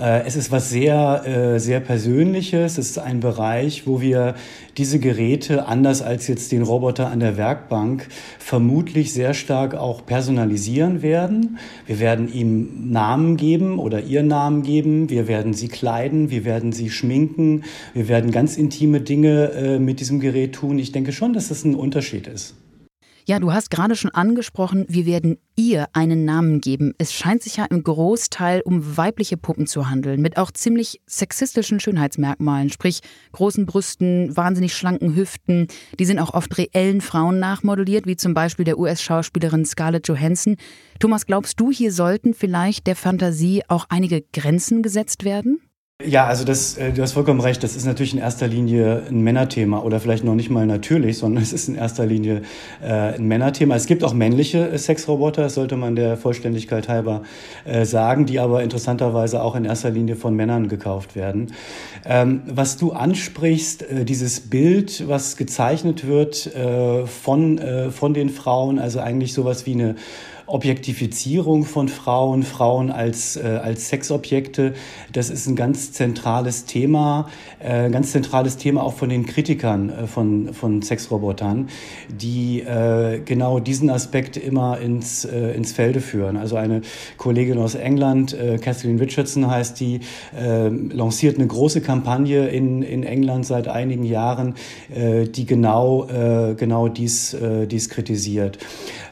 Äh, 0.00 0.26
es 0.26 0.36
ist 0.36 0.52
was 0.52 0.70
sehr, 0.70 1.22
äh, 1.26 1.58
sehr 1.58 1.80
Persönliches. 1.80 2.78
Es 2.78 2.90
ist 2.90 2.98
ein 2.98 3.20
Bereich, 3.20 3.86
wo 3.86 4.00
wir 4.00 4.34
diese 4.76 4.98
Geräte, 4.98 5.66
anders 5.66 6.02
als 6.02 6.26
jetzt 6.28 6.52
den 6.52 6.62
Roboter 6.62 7.10
an 7.10 7.20
der 7.20 7.36
Werkbank, 7.36 8.08
vermutlich 8.38 9.12
sehr 9.12 9.34
stark 9.34 9.74
auch 9.74 10.04
personalisieren 10.04 11.02
werden. 11.02 11.58
Wir 11.86 11.98
werden 11.98 12.32
ihm 12.32 12.90
Namen 12.90 13.36
geben 13.36 13.78
oder 13.78 14.02
ihr 14.02 14.22
Namen 14.22 14.62
geben. 14.62 15.08
Wir 15.08 15.28
werden 15.28 15.54
sie 15.54 15.68
kleiden. 15.68 16.30
Wir 16.30 16.44
werden 16.44 16.72
sie 16.72 16.90
schminken. 16.90 17.64
Wir 17.94 18.08
werden 18.08 18.30
ganz 18.30 18.56
intime 18.56 19.00
Dinge 19.00 19.50
äh, 19.52 19.78
mit 19.78 20.00
diesem 20.00 20.20
Gerät 20.20 20.54
tun. 20.54 20.78
Ich 20.78 20.92
denke 20.92 21.12
schon, 21.12 21.32
dass 21.32 21.48
das 21.48 21.64
ein 21.64 21.74
Unterschied 21.74 22.26
ist. 22.26 22.54
Ja, 23.28 23.40
du 23.40 23.52
hast 23.52 23.72
gerade 23.72 23.96
schon 23.96 24.12
angesprochen, 24.12 24.86
wir 24.88 25.04
werden 25.04 25.38
ihr 25.56 25.88
einen 25.94 26.24
Namen 26.24 26.60
geben. 26.60 26.94
Es 26.96 27.12
scheint 27.12 27.42
sich 27.42 27.56
ja 27.56 27.64
im 27.64 27.82
Großteil 27.82 28.60
um 28.60 28.96
weibliche 28.96 29.36
Puppen 29.36 29.66
zu 29.66 29.90
handeln, 29.90 30.22
mit 30.22 30.36
auch 30.36 30.52
ziemlich 30.52 31.00
sexistischen 31.06 31.80
Schönheitsmerkmalen, 31.80 32.70
sprich 32.70 33.00
großen 33.32 33.66
Brüsten, 33.66 34.36
wahnsinnig 34.36 34.76
schlanken 34.76 35.16
Hüften. 35.16 35.66
Die 35.98 36.04
sind 36.04 36.20
auch 36.20 36.34
oft 36.34 36.56
reellen 36.56 37.00
Frauen 37.00 37.40
nachmodelliert, 37.40 38.06
wie 38.06 38.14
zum 38.14 38.32
Beispiel 38.32 38.64
der 38.64 38.78
US-Schauspielerin 38.78 39.64
Scarlett 39.64 40.06
Johansson. 40.06 40.56
Thomas, 41.00 41.26
glaubst 41.26 41.58
du, 41.58 41.72
hier 41.72 41.90
sollten 41.90 42.32
vielleicht 42.32 42.86
der 42.86 42.94
Fantasie 42.94 43.64
auch 43.66 43.86
einige 43.88 44.22
Grenzen 44.22 44.84
gesetzt 44.84 45.24
werden? 45.24 45.65
Ja, 46.04 46.26
also 46.26 46.44
das, 46.44 46.76
äh, 46.76 46.92
du 46.92 47.00
hast 47.00 47.12
vollkommen 47.12 47.40
recht. 47.40 47.62
Das 47.62 47.74
ist 47.74 47.86
natürlich 47.86 48.12
in 48.12 48.20
erster 48.20 48.46
Linie 48.46 49.04
ein 49.08 49.22
Männerthema 49.22 49.78
oder 49.78 49.98
vielleicht 49.98 50.24
noch 50.24 50.34
nicht 50.34 50.50
mal 50.50 50.66
natürlich, 50.66 51.16
sondern 51.16 51.42
es 51.42 51.54
ist 51.54 51.68
in 51.68 51.74
erster 51.74 52.04
Linie 52.04 52.42
äh, 52.82 53.14
ein 53.14 53.26
Männerthema. 53.26 53.74
Es 53.76 53.86
gibt 53.86 54.04
auch 54.04 54.12
männliche 54.12 54.68
äh, 54.68 54.76
Sexroboter, 54.76 55.48
sollte 55.48 55.78
man 55.78 55.96
der 55.96 56.18
Vollständigkeit 56.18 56.88
halber 56.88 57.22
sagen, 57.82 58.26
die 58.26 58.38
aber 58.38 58.62
interessanterweise 58.62 59.42
auch 59.42 59.56
in 59.56 59.64
erster 59.64 59.90
Linie 59.90 60.16
von 60.16 60.36
Männern 60.36 60.68
gekauft 60.68 61.16
werden. 61.16 61.52
Ähm, 62.04 62.42
was 62.46 62.76
du 62.76 62.92
ansprichst, 62.92 63.86
dieses 64.04 64.40
Bild, 64.40 65.08
was 65.08 65.36
gezeichnet 65.36 66.06
wird 66.06 66.50
von, 67.06 67.60
von 67.90 68.14
den 68.14 68.30
Frauen, 68.30 68.78
also 68.78 69.00
eigentlich 69.00 69.32
sowas 69.32 69.66
wie 69.66 69.72
eine 69.72 69.96
Objektifizierung 70.46 71.64
von 71.64 71.88
Frauen, 71.88 72.42
Frauen 72.44 72.90
als, 72.90 73.36
äh, 73.36 73.42
als 73.62 73.88
Sexobjekte, 73.88 74.74
das 75.12 75.28
ist 75.28 75.46
ein 75.46 75.56
ganz 75.56 75.92
zentrales 75.92 76.66
Thema, 76.66 77.28
äh, 77.58 77.90
ganz 77.90 78.12
zentrales 78.12 78.56
Thema 78.56 78.84
auch 78.84 78.94
von 78.94 79.08
den 79.08 79.26
Kritikern 79.26 79.90
äh, 79.90 80.06
von, 80.06 80.54
von 80.54 80.82
Sexrobotern, 80.82 81.68
die 82.08 82.60
äh, 82.60 83.20
genau 83.24 83.58
diesen 83.58 83.90
Aspekt 83.90 84.36
immer 84.36 84.78
ins, 84.78 85.24
äh, 85.24 85.52
ins 85.52 85.72
Felde 85.72 86.00
führen. 86.00 86.36
Also 86.36 86.56
eine 86.56 86.82
Kollegin 87.16 87.58
aus 87.58 87.74
England, 87.74 88.32
äh, 88.32 88.58
Kathleen 88.58 88.98
Richardson 88.98 89.50
heißt 89.50 89.80
die, 89.80 90.00
äh, 90.38 90.68
lanciert 90.68 91.38
eine 91.38 91.46
große 91.48 91.80
Kampagne 91.80 92.48
in, 92.48 92.82
in 92.82 93.02
England 93.02 93.46
seit 93.46 93.66
einigen 93.66 94.04
Jahren, 94.04 94.54
äh, 94.94 95.24
die 95.24 95.44
genau, 95.44 96.08
äh, 96.08 96.54
genau 96.54 96.86
dies, 96.88 97.34
äh, 97.34 97.66
dies 97.66 97.88
kritisiert. 97.88 98.58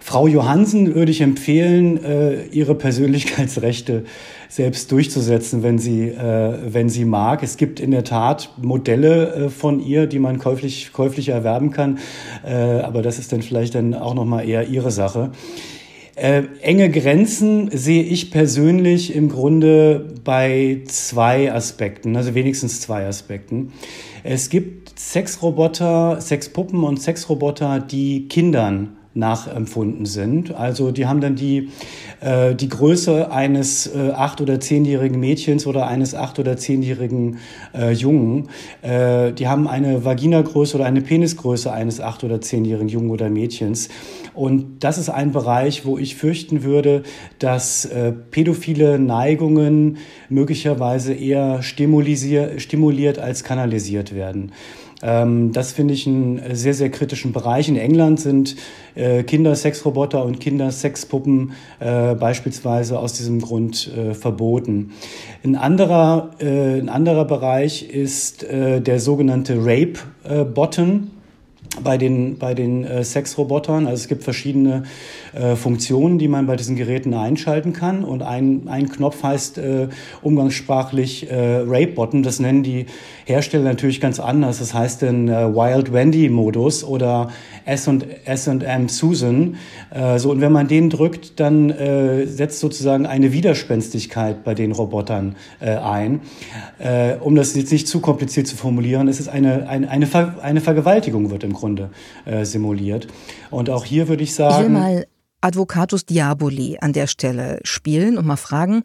Frau 0.07 0.27
Johansen 0.27 0.95
würde 0.95 1.11
ich 1.11 1.23
empfehlen, 1.23 2.05
äh, 2.05 2.45
ihre 2.53 2.75
Persönlichkeitsrechte 2.75 4.05
selbst 4.51 4.93
durchzusetzen, 4.93 5.63
wenn 5.63 5.79
sie, 5.79 6.09
äh, 6.09 6.59
wenn 6.67 6.91
sie 6.91 7.07
mag. 7.07 7.43
Es 7.43 7.57
gibt 7.57 7.81
in 7.81 7.91
der 7.91 8.05
Tat 8.05 8.51
Modelle 8.61 9.35
äh, 9.35 9.49
von 9.49 9.81
ihr, 9.81 10.07
die 10.07 10.19
man 10.19 10.39
käuflich, 10.39 10.93
käuflich 10.93 11.31
erwerben 11.31 11.71
kann, 11.71 11.99
aber 12.43 13.01
das 13.01 13.19
ist 13.19 13.33
dann 13.33 13.41
vielleicht 13.41 13.75
dann 13.75 13.95
auch 13.95 14.15
noch 14.15 14.27
mal 14.27 14.47
eher 14.47 14.69
ihre 14.69 14.91
Sache. 14.91 15.31
Äh, 16.17 16.43
enge 16.61 16.91
Grenzen 16.91 17.71
sehe 17.73 18.03
ich 18.03 18.31
persönlich 18.31 19.15
im 19.15 19.31
Grunde 19.31 20.13
bei 20.23 20.83
zwei 20.85 21.51
Aspekten, 21.51 22.15
also 22.15 22.35
wenigstens 22.35 22.83
zwei 22.83 23.07
Aspekten. 23.07 23.73
Es 24.23 24.51
gibt 24.51 24.99
Sexroboter, 24.99 26.21
Sexpuppen 26.21 26.85
und 26.85 27.01
Sexroboter, 27.01 27.81
die 27.81 28.29
Kindern 28.29 28.99
nachempfunden 29.15 30.07
sind. 30.07 30.55
Also 30.55 30.91
die 30.91 31.07
haben 31.07 31.21
dann 31.21 31.37
die, 31.37 31.71
äh, 32.21 32.55
die 32.55 32.69
Größe 32.69 33.31
eines 33.31 33.87
äh, 33.87 34.11
acht- 34.11 34.41
oder 34.41 34.61
zehnjährigen 34.61 35.21
Mädchens 35.21 35.67
oder 35.67 35.87
eines 35.87 36.15
acht- 36.15 36.39
oder 36.39 36.57
zehnjährigen 36.57 37.39
äh, 37.75 37.93
Jungen. 37.93 38.49
Äh, 38.83 39.33
die 39.33 39.47
haben 39.47 39.69
eine 39.69 40.05
Vaginagröße 40.05 40.77
oder 40.77 40.87
eine 40.87 41.01
Penisgröße 41.01 41.73
eines 41.73 42.01
acht- 42.01 42.25
oder 42.25 42.41
zehnjährigen 42.41 42.89
Jungen 42.89 43.11
oder 43.11 43.31
Mädchens. 43.31 43.89
Und 44.35 44.83
das 44.83 44.99
ist 44.99 45.11
ein 45.11 45.31
Bereich, 45.31 45.87
wo 45.87 45.97
ich 45.97 46.17
fürchten 46.17 46.65
würde, 46.65 47.05
dass 47.39 47.85
äh, 47.85 48.13
pädophile 48.13 48.99
Neigungen 48.99 49.99
möglicherweise 50.29 51.15
eher 51.15 51.63
stimuliert 51.63 53.19
als 53.19 53.45
kanalisiert 53.45 54.15
werden. 54.15 54.53
Ähm, 55.05 55.53
das 55.53 55.73
finde 55.73 55.95
ich 55.95 56.07
einen 56.07 56.41
sehr, 56.57 56.75
sehr 56.75 56.91
kritischen 56.91 57.33
Bereich. 57.33 57.69
In 57.69 57.77
England 57.77 58.21
sind 58.21 58.57
äh, 59.05 59.23
Kindersexroboter 59.23 60.25
und 60.25 60.41
Kindersexpuppen 60.41 61.53
äh, 61.79 62.15
beispielsweise 62.15 62.99
aus 62.99 63.13
diesem 63.13 63.41
Grund 63.41 63.91
äh, 63.95 64.15
verboten. 64.15 64.93
Ein 65.45 65.57
anderer, 65.57 66.31
äh, 66.41 66.79
ein 66.79 66.89
anderer 66.89 67.25
Bereich 67.25 67.89
ist 67.91 68.45
äh, 68.45 68.81
der 68.81 69.01
sogenannte 69.01 69.59
Rape-Button 69.59 71.11
bei 71.83 71.99
den, 71.99 72.39
bei 72.39 72.55
den 72.55 72.85
äh, 72.85 73.05
Sexrobotern. 73.05 73.87
Also 73.87 74.03
es 74.03 74.09
gibt 74.09 74.23
verschiedene 74.23 74.85
äh, 75.33 75.57
Funktionen, 75.57 76.19
die 76.19 76.29
man 76.29 76.47
bei 76.47 76.57
diesen 76.57 76.77
Geräten 76.77 77.15
einschalten 77.15 77.73
kann. 77.73 78.05
Und 78.05 78.23
ein, 78.23 78.69
ein 78.69 78.89
Knopf 78.89 79.23
heißt 79.23 79.59
äh, 79.59 79.89
umgangssprachlich 80.23 81.31
äh, 81.31 81.63
Rape-Button. 81.67 82.23
Das 82.23 82.39
nennen 82.39 82.63
die 82.63 82.87
Hersteller 83.25 83.65
natürlich 83.65 84.01
ganz 84.01 84.21
anders. 84.21 84.59
Das 84.59 84.75
heißt 84.75 85.03
dann 85.03 85.29
äh, 85.29 85.55
Wild 85.55 85.93
Wendy-Modus 85.93 86.85
oder 86.85 87.31
S&M 87.65 88.89
Susan. 88.89 89.57
Äh, 89.91 90.19
so, 90.19 90.31
und 90.31 90.41
wenn 90.41 90.53
man 90.53 90.69
den 90.69 90.91
drückt, 90.91 91.41
dann 91.41 91.71
äh, 91.71 92.27
setzt 92.27 92.61
sozusagen 92.61 93.07
eine 93.07 93.33
Widerspenstigkeit 93.33 94.45
bei 94.45 94.55
den 94.55 94.73
Robotern 94.73 95.37
äh, 95.61 95.71
ein. 95.71 96.21
Äh, 96.79 97.17
um 97.17 97.35
das 97.35 97.55
jetzt 97.57 97.73
nicht 97.73 97.89
zu 97.89 98.01
kompliziert 98.01 98.47
zu 98.47 98.57
formulieren, 98.57 99.09
es 99.09 99.19
ist 99.19 99.29
eine, 99.29 99.69
eine, 99.69 99.89
eine, 99.91 100.07
Ver 100.07 100.37
eine 100.43 100.61
Vergewaltigung 100.61 101.31
wird 101.31 101.45
im 101.45 101.53
Grunde 101.53 101.64
äh, 102.25 102.45
simuliert. 102.45 103.07
Und 103.51 103.71
auch 103.71 103.85
hier 103.85 104.09
würde 104.09 104.23
ich 104.23 104.35
sagen... 104.35 104.55
Ich 104.55 104.61
will 104.63 104.69
mal 104.71 105.07
Advocatus 105.41 106.07
Diaboli 106.07 106.79
an 106.81 106.93
der 106.93 107.07
Stelle 107.07 107.61
spielen 107.65 108.17
und 108.17 108.27
mal 108.27 108.37
fragen, 108.37 108.83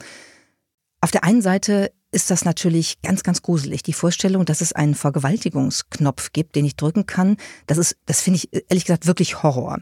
auf 1.02 1.12
der 1.12 1.24
einen 1.24 1.42
Seite 1.42 1.92
ist 2.12 2.32
das 2.32 2.44
natürlich 2.44 3.02
ganz, 3.02 3.24
ganz 3.24 3.42
gruselig. 3.42 3.84
Die 3.84 3.94
Vorstellung, 3.94 4.46
dass 4.46 4.62
es 4.62 4.74
einen 4.74 4.96
Vergewaltigungsknopf 4.96 6.34
gibt, 6.34 6.56
den 6.56 6.66
ich 6.66 6.76
drücken 6.76 7.06
kann, 7.06 7.38
das 7.68 7.78
ist, 7.78 7.98
das 8.06 8.22
finde 8.22 8.38
ich 8.38 8.50
ehrlich 8.70 8.86
gesagt 8.86 9.08
wirklich 9.08 9.44
Horror. 9.44 9.80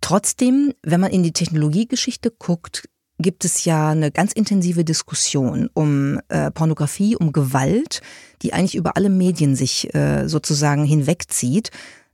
Trotzdem, 0.00 0.74
wenn 0.82 1.00
man 1.00 1.10
in 1.10 1.22
die 1.22 1.32
Technologiegeschichte 1.32 2.30
guckt, 2.30 2.88
gibt 3.18 3.44
es 3.44 3.64
ja 3.64 3.90
eine 3.90 4.10
ganz 4.10 4.32
intensive 4.32 4.84
Diskussion 4.84 5.68
um 5.74 6.20
äh, 6.28 6.50
Pornografie, 6.50 7.16
um 7.16 7.32
Gewalt, 7.32 8.00
die 8.42 8.52
eigentlich 8.52 8.74
über 8.74 8.96
alle 8.96 9.10
Medien 9.10 9.56
sich 9.56 9.94
äh, 9.94 10.26
sozusagen 10.26 10.84
hinwegzieht. 10.84 11.70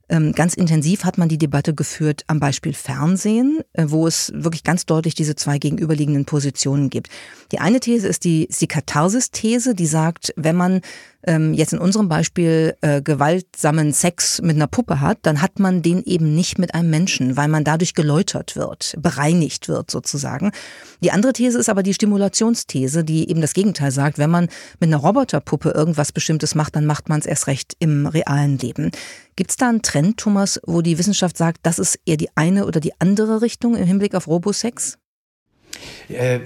Ähm, 0.09 0.31
ganz 0.31 0.53
intensiv 0.53 1.03
hat 1.03 1.17
man 1.17 1.27
die 1.27 1.37
Debatte 1.37 1.73
geführt 1.73 2.23
am 2.27 2.39
Beispiel 2.39 2.73
Fernsehen, 2.73 3.59
äh, 3.73 3.85
wo 3.87 4.07
es 4.07 4.31
wirklich 4.33 4.63
ganz 4.63 4.85
deutlich 4.85 5.15
diese 5.15 5.35
zwei 5.35 5.57
gegenüberliegenden 5.57 6.25
Positionen 6.25 6.89
gibt. 6.89 7.09
Die 7.51 7.59
eine 7.59 7.79
These 7.79 8.07
ist 8.07 8.23
die, 8.23 8.45
ist 8.45 8.61
die 8.61 8.67
Katharsis-These, 8.67 9.75
die 9.75 9.85
sagt, 9.85 10.33
wenn 10.37 10.55
man 10.55 10.81
ähm, 11.23 11.53
jetzt 11.53 11.73
in 11.73 11.79
unserem 11.79 12.07
Beispiel 12.07 12.75
äh, 12.81 13.01
gewaltsamen 13.01 13.91
Sex 13.91 14.41
mit 14.41 14.55
einer 14.55 14.67
Puppe 14.67 15.01
hat, 15.01 15.19
dann 15.23 15.41
hat 15.41 15.59
man 15.59 15.81
den 15.81 16.03
eben 16.03 16.33
nicht 16.33 16.57
mit 16.57 16.73
einem 16.73 16.89
Menschen, 16.89 17.35
weil 17.35 17.49
man 17.49 17.65
dadurch 17.65 17.93
geläutert 17.93 18.55
wird, 18.55 18.95
bereinigt 18.97 19.67
wird 19.67 19.91
sozusagen. 19.91 20.51
Die 21.03 21.11
andere 21.11 21.33
These 21.33 21.59
ist 21.59 21.69
aber 21.69 21.83
die 21.83 21.93
Stimulationsthese, 21.93 23.03
die 23.03 23.29
eben 23.29 23.41
das 23.41 23.53
Gegenteil 23.53 23.91
sagt, 23.91 24.17
wenn 24.17 24.29
man 24.29 24.47
mit 24.79 24.87
einer 24.87 24.97
Roboterpuppe 24.97 25.71
irgendwas 25.71 26.13
Bestimmtes 26.13 26.55
macht, 26.55 26.77
dann 26.77 26.85
macht 26.85 27.09
man 27.09 27.19
es 27.19 27.25
erst 27.25 27.47
recht 27.47 27.75
im 27.79 28.07
realen 28.07 28.57
Leben. 28.57 28.91
Gibt 29.37 29.51
es 29.51 29.57
da 29.57 29.69
einen 29.69 29.83
Trend, 29.83 30.17
Thomas, 30.17 30.59
wo 30.65 30.81
die 30.81 30.97
Wissenschaft 30.97 31.37
sagt, 31.37 31.59
das 31.61 31.77
ist 31.77 31.99
eher 32.05 32.17
die 32.17 32.35
eine 32.35 32.65
oder 32.65 32.79
die 32.79 32.99
andere 32.99 33.43
Richtung 33.43 33.75
im 33.75 33.85
Hinblick 33.85 34.15
auf 34.15 34.27
Robosex? 34.27 34.97
Äh, 36.09 36.39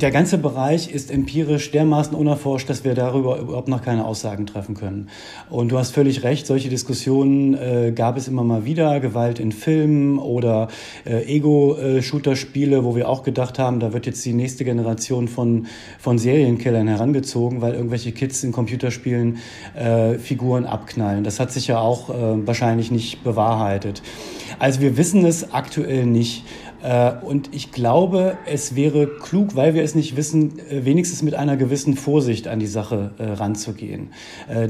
der 0.00 0.10
ganze 0.12 0.38
Bereich 0.38 0.92
ist 0.92 1.10
empirisch 1.10 1.70
dermaßen 1.72 2.14
unerforscht, 2.16 2.70
dass 2.70 2.84
wir 2.84 2.94
darüber 2.94 3.38
überhaupt 3.38 3.68
noch 3.68 3.82
keine 3.82 4.04
Aussagen 4.04 4.46
treffen 4.46 4.74
können. 4.74 5.08
Und 5.50 5.72
du 5.72 5.78
hast 5.78 5.92
völlig 5.92 6.22
recht, 6.22 6.46
solche 6.46 6.68
Diskussionen 6.68 7.54
äh, 7.54 7.92
gab 7.92 8.16
es 8.16 8.28
immer 8.28 8.44
mal 8.44 8.64
wieder, 8.64 9.00
Gewalt 9.00 9.40
in 9.40 9.50
Filmen 9.50 10.18
oder 10.18 10.68
äh, 11.04 11.24
Ego-Shooter-Spiele, 11.24 12.84
wo 12.84 12.94
wir 12.94 13.08
auch 13.08 13.24
gedacht 13.24 13.58
haben, 13.58 13.80
da 13.80 13.92
wird 13.92 14.06
jetzt 14.06 14.24
die 14.24 14.32
nächste 14.32 14.64
Generation 14.64 15.26
von, 15.26 15.66
von 15.98 16.18
Serienkillern 16.18 16.86
herangezogen, 16.86 17.60
weil 17.60 17.74
irgendwelche 17.74 18.12
Kids 18.12 18.44
in 18.44 18.52
Computerspielen 18.52 19.38
äh, 19.74 20.14
Figuren 20.14 20.64
abknallen. 20.64 21.24
Das 21.24 21.40
hat 21.40 21.50
sich 21.50 21.66
ja 21.66 21.80
auch 21.80 22.10
äh, 22.10 22.46
wahrscheinlich 22.46 22.92
nicht 22.92 23.24
bewahrheitet. 23.24 24.02
Also 24.60 24.80
wir 24.80 24.96
wissen 24.96 25.24
es 25.24 25.52
aktuell 25.52 26.06
nicht. 26.06 26.44
Äh, 26.82 27.12
und 27.22 27.54
ich 27.54 27.72
glaube, 27.72 28.38
es 28.46 28.76
wäre 28.76 29.06
klug, 29.06 29.56
weil 29.56 29.74
wir 29.74 29.82
es 29.82 29.94
nicht 29.94 30.16
wissen, 30.16 30.58
äh, 30.58 30.84
wenigstens 30.84 31.22
mit 31.22 31.34
einer 31.34 31.56
gewissen 31.56 31.96
Vorsicht 31.96 32.46
an 32.48 32.60
die 32.60 32.66
Sache 32.66 33.12
äh, 33.18 33.24
ranzugehen. 33.24 34.08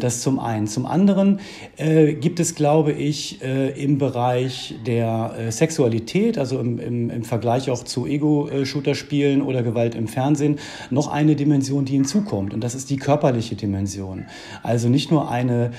Das 0.00 0.22
zum 0.22 0.38
einen. 0.38 0.66
Zum 0.66 0.86
anderen 0.86 1.40
gibt 1.76 2.40
es, 2.40 2.54
glaube 2.54 2.92
ich, 2.92 3.40
im 3.42 3.98
Bereich 3.98 4.74
der 4.86 5.34
Sexualität, 5.50 6.38
also 6.38 6.58
im, 6.58 6.78
im, 6.78 7.10
im 7.10 7.22
Vergleich 7.22 7.70
auch 7.70 7.84
zu 7.84 8.06
Ego-Shooter-Spielen 8.06 9.42
oder 9.42 9.62
Gewalt 9.62 9.94
im 9.94 10.08
Fernsehen, 10.08 10.58
noch 10.90 11.08
eine 11.08 11.36
Dimension, 11.36 11.84
die 11.84 11.94
hinzukommt. 11.94 12.54
Und 12.54 12.62
das 12.64 12.74
ist 12.74 12.90
die 12.90 12.96
körperliche 12.96 13.54
Dimension. 13.54 14.26
Also 14.62 14.88
nicht 14.88 15.10
nur 15.10 15.30
eine, 15.30 15.70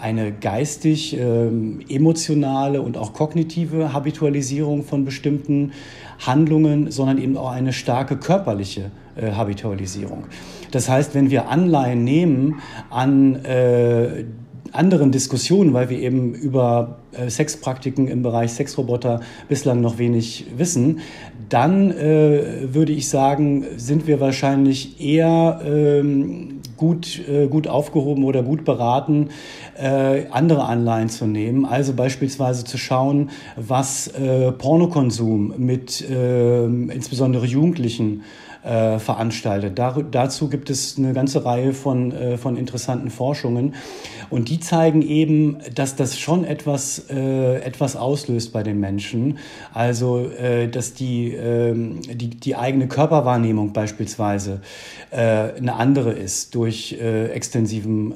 eine 0.00 0.32
geistig, 0.32 1.18
emotionale 1.18 2.82
und 2.82 2.96
auch 2.96 3.12
kognitive 3.12 3.92
Habitualisierung 3.92 4.84
von 4.84 5.04
bestimmten 5.04 5.53
bestimmten 5.54 5.72
Handlungen, 6.20 6.90
sondern 6.90 7.18
eben 7.18 7.36
auch 7.36 7.50
eine 7.50 7.72
starke 7.72 8.16
körperliche 8.16 8.90
äh, 9.16 9.32
Habitualisierung. 9.32 10.24
Das 10.70 10.88
heißt, 10.88 11.14
wenn 11.14 11.30
wir 11.30 11.48
Anleihen 11.48 12.04
nehmen 12.04 12.60
an 12.90 13.36
äh, 13.44 14.24
anderen 14.72 15.12
Diskussionen, 15.12 15.72
weil 15.72 15.88
wir 15.88 15.98
eben 15.98 16.34
über 16.34 16.98
äh, 17.12 17.30
Sexpraktiken 17.30 18.08
im 18.08 18.22
Bereich 18.22 18.52
Sexroboter 18.52 19.20
bislang 19.48 19.80
noch 19.80 19.98
wenig 19.98 20.46
wissen, 20.56 21.00
dann 21.48 21.90
äh, 21.90 22.72
würde 22.74 22.92
ich 22.92 23.08
sagen, 23.08 23.64
sind 23.76 24.06
wir 24.06 24.20
wahrscheinlich 24.20 25.00
eher 25.00 25.60
ähm, 25.64 26.60
gut, 26.76 27.20
äh, 27.28 27.46
gut 27.46 27.68
aufgehoben 27.68 28.24
oder 28.24 28.42
gut 28.42 28.64
beraten, 28.64 29.30
äh, 29.80 30.26
andere 30.30 30.64
Anleihen 30.64 31.08
zu 31.08 31.26
nehmen. 31.26 31.64
Also 31.64 31.94
beispielsweise 31.94 32.64
zu 32.64 32.78
schauen, 32.78 33.30
was 33.56 34.08
äh, 34.08 34.52
Pornokonsum 34.52 35.54
mit 35.56 36.08
äh, 36.08 36.64
insbesondere 36.64 37.46
Jugendlichen 37.46 38.22
äh, 38.64 38.98
veranstaltet. 38.98 39.78
Dar 39.78 40.02
dazu 40.02 40.48
gibt 40.48 40.70
es 40.70 40.96
eine 40.98 41.12
ganze 41.12 41.44
Reihe 41.44 41.72
von, 41.72 42.12
äh, 42.12 42.38
von 42.38 42.56
interessanten 42.56 43.10
Forschungen. 43.10 43.74
Und 44.30 44.48
die 44.48 44.58
zeigen 44.58 45.02
eben, 45.02 45.58
dass 45.74 45.96
das 45.96 46.18
schon 46.18 46.44
etwas, 46.44 47.06
äh, 47.10 47.56
etwas 47.60 47.94
auslöst 47.94 48.52
bei 48.52 48.62
den 48.62 48.80
Menschen. 48.80 49.38
Also, 49.72 50.28
äh, 50.30 50.68
dass 50.68 50.94
die, 50.94 51.34
äh, 51.34 51.74
die, 52.14 52.30
die 52.30 52.56
eigene 52.56 52.88
Körperwahrnehmung 52.88 53.72
beispielsweise 53.72 54.60
äh, 55.10 55.16
eine 55.16 55.74
andere 55.74 56.12
ist 56.12 56.54
durch 56.54 56.94
extensiven 56.94 58.14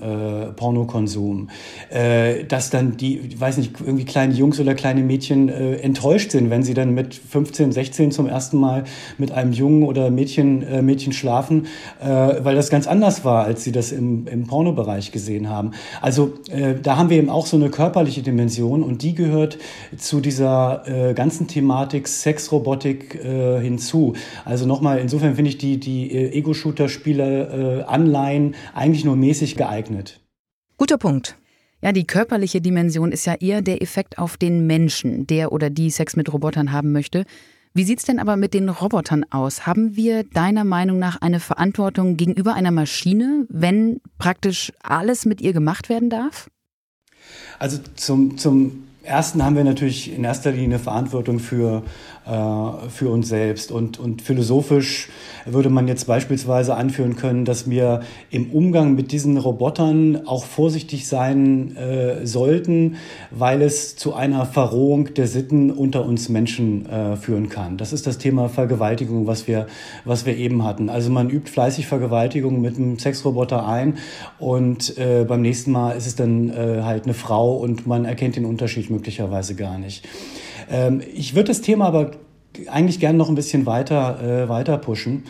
Pornokonsum. 0.57 1.49
Dass 2.49 2.71
dann 2.71 2.97
die, 2.97 3.19
ich 3.19 3.41
weiß 3.41 3.59
nicht, 3.59 3.75
irgendwie 3.81 4.05
kleine 4.05 4.35
Jungs 4.35 4.61
oder 4.61 4.75
kleine 4.75 5.03
Mädchen 5.03 5.49
enttäuscht 5.49 6.31
sind, 6.33 6.51
wenn 6.51 6.63
sie 6.63 6.75
dann 6.75 6.95
mit 6.95 7.15
15, 7.15 7.73
16 7.73 8.13
zum 8.13 8.27
ersten 8.27 8.59
Mal 8.59 8.85
mit 9.19 9.33
einem 9.33 9.53
Jungen 9.53 9.83
oder 9.83 10.11
Mädchen, 10.11 10.38
äh, 10.39 10.83
Mädchen 10.83 11.13
schlafen, 11.13 11.67
äh, 12.01 12.07
weil 12.07 12.55
das 12.55 12.71
ganz 12.71 12.87
anders 12.87 13.25
war, 13.25 13.45
als 13.45 13.65
sie 13.65 13.73
das 13.73 13.93
im, 13.93 14.27
im 14.27 14.47
Pornobereich 14.47 15.13
gesehen 15.13 15.49
haben. 15.49 15.73
Also 16.01 16.35
äh, 16.51 16.75
da 16.81 16.97
haben 16.97 17.11
wir 17.11 17.17
eben 17.17 17.31
auch 17.31 17.47
so 17.47 17.57
eine 17.57 17.71
körperliche 17.71 18.23
Dimension 18.23 18.83
und 18.83 19.03
die 19.03 19.15
gehört 19.15 19.59
zu 19.97 20.21
dieser 20.21 20.83
äh, 20.87 21.15
ganzen 21.15 21.49
Thematik 21.49 22.09
Sexrobotik 22.09 23.17
äh, 23.25 23.61
hinzu. 23.61 24.15
Also 24.45 24.67
nochmal, 24.67 24.99
insofern 24.99 25.35
finde 25.35 25.51
ich 25.51 25.59
die, 25.59 25.79
die 25.79 26.13
äh, 26.13 26.31
Ego-Shooter-Spiele 26.39 27.81
äh, 27.81 27.83
Anleihen 27.85 28.55
eigentlich 28.75 29.05
nur 29.05 29.17
mäßig 29.17 29.57
geeignet. 29.57 30.21
Guter 30.77 30.99
Punkt. 30.99 31.37
Ja, 31.83 31.93
die 31.93 32.07
körperliche 32.07 32.61
Dimension 32.61 33.13
ist 33.13 33.25
ja 33.27 33.35
eher 33.35 33.63
der 33.63 33.83
Effekt 33.83 34.19
auf 34.19 34.37
den 34.37 34.67
Menschen, 34.67 35.27
der 35.29 35.53
oder 35.53 35.71
die 35.71 35.91
Sex 35.91 36.17
mit 36.17 36.33
Robotern 36.33 36.73
haben 36.73 36.91
möchte. 36.91 37.25
Wie 37.79 37.85
sieht's 37.85 38.05
denn 38.05 38.19
aber 38.19 38.37
mit 38.37 38.55
den 38.55 38.69
Robotern 38.71 39.25
aus? 39.31 39.65
Haben 39.65 39.95
wir 39.95 40.25
deiner 40.25 40.65
Meinung 40.65 40.99
nach 40.99 41.21
eine 41.21 41.39
Verantwortung 41.39 42.17
gegenüber 42.17 42.55
einer 42.55 42.73
Maschine, 42.73 43.47
wenn 43.49 44.01
praktisch 44.19 44.73
alles 44.83 45.27
mit 45.27 45.41
ihr 45.41 45.53
gemacht 45.53 45.89
werden 45.89 46.11
darf? 46.11 46.51
Also 47.61 47.79
zum, 47.95 48.37
zum 48.37 48.89
ersten 49.05 49.45
haben 49.45 49.55
wir 49.55 49.63
natürlich 49.63 50.13
in 50.13 50.25
erster 50.25 50.51
Linie 50.51 50.81
Verantwortung 50.81 51.39
für 51.39 51.85
für 52.29 53.09
uns 53.09 53.29
selbst. 53.29 53.73
Und, 53.73 53.99
und 53.99 54.23
philosophisch 54.23 55.09
würde 55.53 55.71
man 55.71 55.89
jetzt 55.89 56.07
beispielsweise 56.07 56.75
anführen 56.75 57.17
können, 57.17 57.45
dass 57.45 57.71
wir 57.71 58.01
im 58.31 58.51
Umgang 58.51 58.95
mit 58.95 59.13
diesen 59.13 59.37
Robotern 59.37 60.27
auch 60.27 60.45
vorsichtig 60.45 61.09
sein 61.09 61.77
äh, 61.77 62.27
sollten, 62.27 62.97
weil 63.31 63.63
es 63.63 63.97
zu 63.97 64.15
einer 64.15 64.47
Verrohung 64.47 65.15
der 65.15 65.27
Sitten 65.27 65.71
unter 65.71 66.05
uns 66.05 66.29
Menschen 66.29 66.87
äh, 66.87 67.17
führen 67.17 67.49
kann. 67.49 67.77
Das 67.77 67.93
ist 67.93 68.07
das 68.07 68.19
Thema 68.19 68.49
Vergewaltigung, 68.49 69.27
was 69.27 69.47
wir, 69.49 69.67
was 70.05 70.27
wir 70.27 70.37
eben 70.37 70.65
hatten. 70.65 70.89
Also 70.89 71.11
man 71.11 71.31
übt 71.31 71.51
fleißig 71.51 71.87
Vergewaltigung 71.87 72.61
mit 72.61 72.77
einem 72.77 72.99
Sexroboter 72.99 73.67
ein 73.67 73.95
und 74.39 74.97
äh, 74.99 75.25
beim 75.27 75.43
nächsten 75.43 75.73
Mal 75.73 75.93
ist 75.93 76.07
es 76.07 76.17
dann 76.17 76.51
äh, 76.51 76.83
halt 76.83 77.05
eine 77.05 77.15
Frau 77.15 77.57
und 77.57 77.87
man 77.87 78.05
erkennt 78.05 78.37
den 78.37 78.45
Unterschied 78.45 78.91
möglicherweise 78.91 79.55
gar 79.55 79.79
nicht. 79.79 80.07
Ähm, 80.71 81.03
ich 81.15 81.35
würde 81.35 81.49
das 81.49 81.61
Thema 81.61 81.87
aber 81.87 82.13
eigentlich 82.67 83.01
gern 83.01 83.17
noch 83.17 83.29
ein 83.29 83.35
bisschen 83.35 83.67
weiter, 83.67 84.21
äh, 84.23 84.49
weiter 84.49 84.79
pushen. 84.79 85.25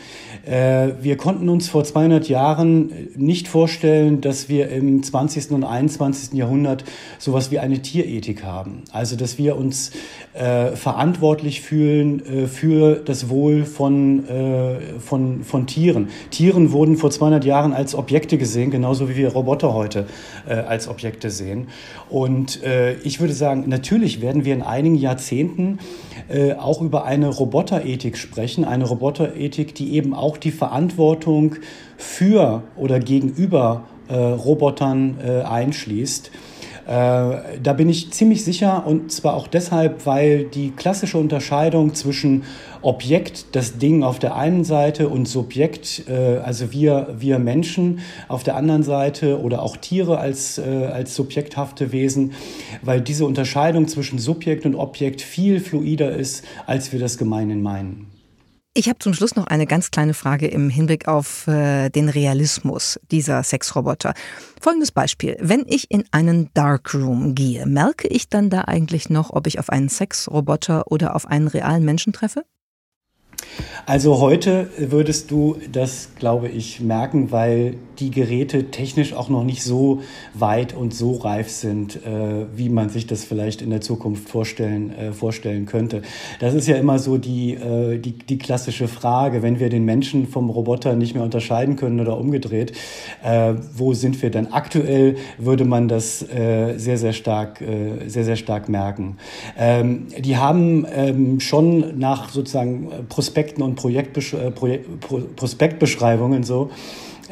Äh, 0.46 0.92
wir 1.02 1.16
konnten 1.16 1.48
uns 1.48 1.68
vor 1.68 1.84
200 1.84 2.28
Jahren 2.28 2.90
nicht 3.16 3.48
vorstellen, 3.48 4.20
dass 4.20 4.48
wir 4.48 4.70
im 4.70 5.02
20. 5.02 5.50
und 5.52 5.64
21. 5.64 6.32
Jahrhundert 6.34 6.84
sowas 7.18 7.50
wie 7.50 7.58
eine 7.58 7.82
Tierethik 7.82 8.44
haben. 8.44 8.82
Also, 8.92 9.16
dass 9.16 9.38
wir 9.38 9.56
uns 9.56 9.90
äh, 10.34 10.68
verantwortlich 10.76 11.60
fühlen 11.60 12.24
äh, 12.24 12.46
für 12.46 12.96
das 12.96 13.28
Wohl 13.28 13.64
von, 13.64 14.26
äh, 14.28 14.98
von, 14.98 15.42
von 15.44 15.66
Tieren. 15.66 16.08
Tieren 16.30 16.72
wurden 16.72 16.96
vor 16.96 17.10
200 17.10 17.44
Jahren 17.44 17.72
als 17.72 17.94
Objekte 17.94 18.38
gesehen, 18.38 18.70
genauso 18.70 19.08
wie 19.08 19.16
wir 19.16 19.28
Roboter 19.28 19.74
heute 19.74 20.06
äh, 20.48 20.54
als 20.54 20.88
Objekte 20.88 21.30
sehen. 21.30 21.68
Und 22.08 22.62
äh, 22.62 22.94
ich 23.02 23.20
würde 23.20 23.34
sagen, 23.34 23.64
natürlich 23.66 24.20
werden 24.20 24.44
wir 24.44 24.54
in 24.54 24.62
einigen 24.62 24.96
Jahrzehnten 24.96 25.78
äh, 26.28 26.52
auch 26.52 26.82
über 26.82 27.04
eine 27.04 27.28
Roboterethik 27.28 28.16
sprechen, 28.16 28.64
eine 28.64 28.84
Roboterethik, 28.84 29.74
die 29.74 29.94
eben 29.94 30.14
auch 30.14 30.36
die 30.36 30.50
Verantwortung 30.50 31.56
für 31.96 32.62
oder 32.76 33.00
gegenüber 33.00 33.84
äh, 34.08 34.14
Robotern 34.14 35.16
äh, 35.24 35.42
einschließt. 35.42 36.30
Äh, 36.88 37.60
da 37.62 37.74
bin 37.74 37.90
ich 37.90 38.12
ziemlich 38.12 38.44
sicher 38.44 38.86
und 38.86 39.12
zwar 39.12 39.34
auch 39.34 39.46
deshalb, 39.46 40.06
weil 40.06 40.44
die 40.44 40.70
klassische 40.70 41.18
Unterscheidung 41.18 41.94
zwischen 41.94 42.44
Objekt, 42.80 43.54
das 43.54 43.76
Ding 43.76 44.02
auf 44.02 44.18
der 44.18 44.36
einen 44.36 44.64
Seite 44.64 45.10
und 45.10 45.28
Subjekt, 45.28 46.04
äh, 46.08 46.38
also 46.38 46.72
wir, 46.72 47.14
wir 47.18 47.38
Menschen 47.38 48.00
auf 48.28 48.42
der 48.42 48.56
anderen 48.56 48.84
Seite 48.84 49.38
oder 49.38 49.60
auch 49.60 49.76
Tiere 49.76 50.16
als, 50.18 50.56
äh, 50.56 50.88
als 50.90 51.14
subjekthafte 51.14 51.92
Wesen, 51.92 52.32
weil 52.80 53.02
diese 53.02 53.26
Unterscheidung 53.26 53.86
zwischen 53.86 54.18
Subjekt 54.18 54.64
und 54.64 54.74
Objekt 54.74 55.20
viel 55.20 55.60
fluider 55.60 56.12
ist, 56.12 56.42
als 56.66 56.90
wir 56.92 57.00
das 57.00 57.18
gemeinhin 57.18 57.60
meinen. 57.60 58.17
Ich 58.78 58.88
habe 58.88 59.00
zum 59.00 59.12
Schluss 59.12 59.34
noch 59.34 59.48
eine 59.48 59.66
ganz 59.66 59.90
kleine 59.90 60.14
Frage 60.14 60.46
im 60.46 60.70
Hinblick 60.70 61.08
auf 61.08 61.48
äh, 61.48 61.88
den 61.88 62.08
Realismus 62.08 63.00
dieser 63.10 63.42
Sexroboter. 63.42 64.14
Folgendes 64.60 64.92
Beispiel. 64.92 65.36
Wenn 65.40 65.64
ich 65.66 65.90
in 65.90 66.04
einen 66.12 66.50
Darkroom 66.54 67.34
gehe, 67.34 67.66
merke 67.66 68.06
ich 68.06 68.28
dann 68.28 68.50
da 68.50 68.66
eigentlich 68.66 69.10
noch, 69.10 69.30
ob 69.30 69.48
ich 69.48 69.58
auf 69.58 69.68
einen 69.68 69.88
Sexroboter 69.88 70.92
oder 70.92 71.16
auf 71.16 71.26
einen 71.26 71.48
realen 71.48 71.84
Menschen 71.84 72.12
treffe? 72.12 72.44
Also 73.84 74.20
heute 74.20 74.70
würdest 74.76 75.32
du 75.32 75.58
das, 75.72 76.10
glaube 76.16 76.46
ich, 76.48 76.78
merken, 76.78 77.32
weil 77.32 77.78
die 77.98 78.10
Geräte 78.10 78.70
technisch 78.70 79.12
auch 79.12 79.28
noch 79.28 79.44
nicht 79.44 79.62
so 79.62 80.02
weit 80.34 80.74
und 80.74 80.94
so 80.94 81.16
reif 81.16 81.50
sind, 81.50 81.96
äh, 81.96 82.46
wie 82.54 82.68
man 82.68 82.88
sich 82.88 83.06
das 83.06 83.24
vielleicht 83.24 83.60
in 83.62 83.70
der 83.70 83.80
Zukunft 83.80 84.28
vorstellen, 84.28 84.92
äh, 84.92 85.12
vorstellen 85.12 85.66
könnte. 85.66 86.02
Das 86.40 86.54
ist 86.54 86.68
ja 86.68 86.76
immer 86.76 86.98
so 86.98 87.18
die, 87.18 87.54
äh, 87.54 87.98
die, 87.98 88.12
die 88.12 88.38
klassische 88.38 88.88
Frage, 88.88 89.42
wenn 89.42 89.58
wir 89.58 89.68
den 89.68 89.84
Menschen 89.84 90.28
vom 90.28 90.50
Roboter 90.50 90.94
nicht 90.94 91.14
mehr 91.14 91.24
unterscheiden 91.24 91.76
können 91.76 92.00
oder 92.00 92.18
umgedreht, 92.18 92.72
wo 93.74 93.94
sind 93.94 94.20
wir 94.22 94.30
denn? 94.30 94.52
Aktuell 94.52 95.16
würde 95.38 95.64
man 95.64 95.88
das 95.88 96.20
sehr, 96.20 96.76
sehr 96.76 97.12
stark, 97.12 97.62
sehr, 98.06 98.24
sehr 98.24 98.36
stark 98.36 98.68
merken. 98.68 99.16
Ähm, 99.58 100.06
die 100.18 100.36
haben 100.36 100.86
ähm, 100.94 101.40
schon 101.40 101.98
nach 101.98 102.30
sozusagen 102.30 102.88
Prospekten 103.08 103.62
und 103.62 103.74
Projektbesch 103.74 104.34
Projekt, 104.54 104.86
Prospektbeschreibungen 105.36 106.42
so 106.42 106.70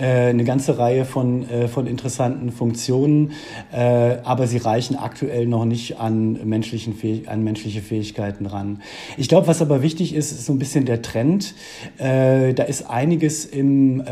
eine 0.03 0.45
ganze 0.45 0.79
Reihe 0.79 1.05
von, 1.05 1.49
äh, 1.49 1.69
von 1.69 1.87
interessanten 1.87 2.53
Funktionen, 2.53 3.33
aber 3.73 4.47
sie 4.47 4.59
reichen 4.59 4.97
aktuell 4.97 5.47
noch 5.47 5.65
nicht 5.65 5.99
an, 5.99 6.39
menschlichen 6.45 6.95
an 7.27 7.45
menschliche 7.45 7.81
Fähigkeiten 7.81 8.47
ran. 8.47 8.83
Ich 9.17 9.29
glaube, 9.29 9.47
was 9.47 9.63
aber 9.63 9.83
wichtig 9.83 10.15
ist, 10.15 10.33
ist 10.33 10.47
so 10.47 10.53
ein 10.53 10.59
bisschen 10.59 10.85
der 10.85 11.03
Trend. 11.03 11.55
Da 11.99 12.49
ist 12.49 12.89
einiges 12.89 13.45
im, 13.45 14.03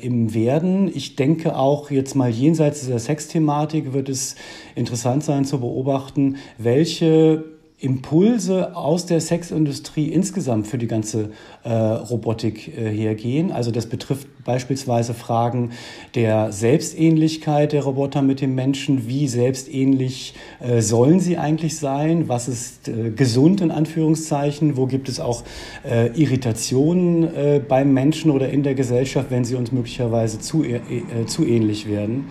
im 0.00 0.34
Werden. 0.34 0.90
Ich 0.94 1.16
denke 1.16 1.56
auch 1.56 1.90
jetzt 1.90 2.14
mal 2.14 2.30
jenseits 2.30 2.80
dieser 2.80 2.98
Sexthematik 2.98 3.92
wird 3.92 4.08
es 4.08 4.36
interessant 4.74 5.24
sein 5.24 5.44
zu 5.44 5.60
beobachten, 5.60 6.36
welche 6.58 7.57
Impulse 7.80 8.74
aus 8.74 9.06
der 9.06 9.20
Sexindustrie 9.20 10.06
insgesamt 10.06 10.66
für 10.66 10.78
die 10.78 10.88
ganze 10.88 11.30
äh, 11.62 11.72
Robotik 11.72 12.76
äh, 12.76 12.90
hergehen. 12.90 13.52
Also 13.52 13.70
das 13.70 13.86
betrifft 13.86 14.26
beispielsweise 14.42 15.14
Fragen 15.14 15.70
der 16.16 16.50
Selbstähnlichkeit 16.50 17.72
der 17.72 17.84
Roboter 17.84 18.20
mit 18.20 18.40
dem 18.40 18.56
Menschen. 18.56 19.06
Wie 19.06 19.28
selbstähnlich 19.28 20.34
äh, 20.58 20.80
sollen 20.80 21.20
sie 21.20 21.38
eigentlich 21.38 21.78
sein? 21.78 22.28
Was 22.28 22.48
ist 22.48 22.88
äh, 22.88 23.10
gesund 23.10 23.60
in 23.60 23.70
Anführungszeichen? 23.70 24.76
Wo 24.76 24.86
gibt 24.86 25.08
es 25.08 25.20
auch 25.20 25.44
äh, 25.88 26.08
Irritationen 26.20 27.32
äh, 27.32 27.60
beim 27.60 27.94
Menschen 27.94 28.32
oder 28.32 28.48
in 28.48 28.64
der 28.64 28.74
Gesellschaft, 28.74 29.30
wenn 29.30 29.44
sie 29.44 29.54
uns 29.54 29.70
möglicherweise 29.70 30.40
zu, 30.40 30.64
zu 31.26 31.46
ähnlich 31.46 31.88
werden? 31.88 32.26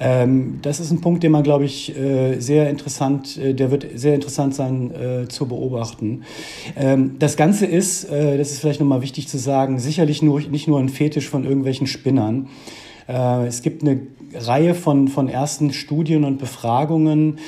Ähm, 0.00 0.58
das 0.62 0.80
ist 0.80 0.90
ein 0.90 1.02
Punkt, 1.02 1.22
den 1.22 1.30
man, 1.30 1.42
glaube 1.42 1.66
ich, 1.66 1.94
äh, 1.94 2.40
sehr 2.40 2.70
interessant, 2.70 3.36
äh, 3.36 3.52
der 3.52 3.70
wird 3.70 3.86
sehr 3.94 4.14
interessant 4.14 4.54
sein 4.54 4.90
äh, 4.94 5.28
zu 5.28 5.46
beobachten. 5.46 6.22
Ähm, 6.74 7.16
das 7.18 7.36
Ganze 7.36 7.66
ist, 7.66 8.10
das 8.10 8.50
ist 8.50 8.60
vielleicht 8.60 8.80
nochmal 8.80 9.02
wichtig 9.02 9.28
zu 9.28 9.36
sagen, 9.38 9.78
sicherlich 9.78 10.22
nur, 10.22 10.40
nicht 10.40 10.66
nur 10.66 10.80
ein 10.80 10.88
Fetisch 10.88 11.28
von 11.28 11.44
irgendwelchen 11.44 11.86
Spinnern. 11.86 12.48
Es 13.06 13.62
gibt 13.62 13.82
eine 13.82 14.00
Reihe 14.34 14.74
von, 14.74 15.08
von 15.08 15.28
ersten 15.28 15.72
Studien 15.72 16.24
und 16.24 16.38
Befragungen, 16.38 17.38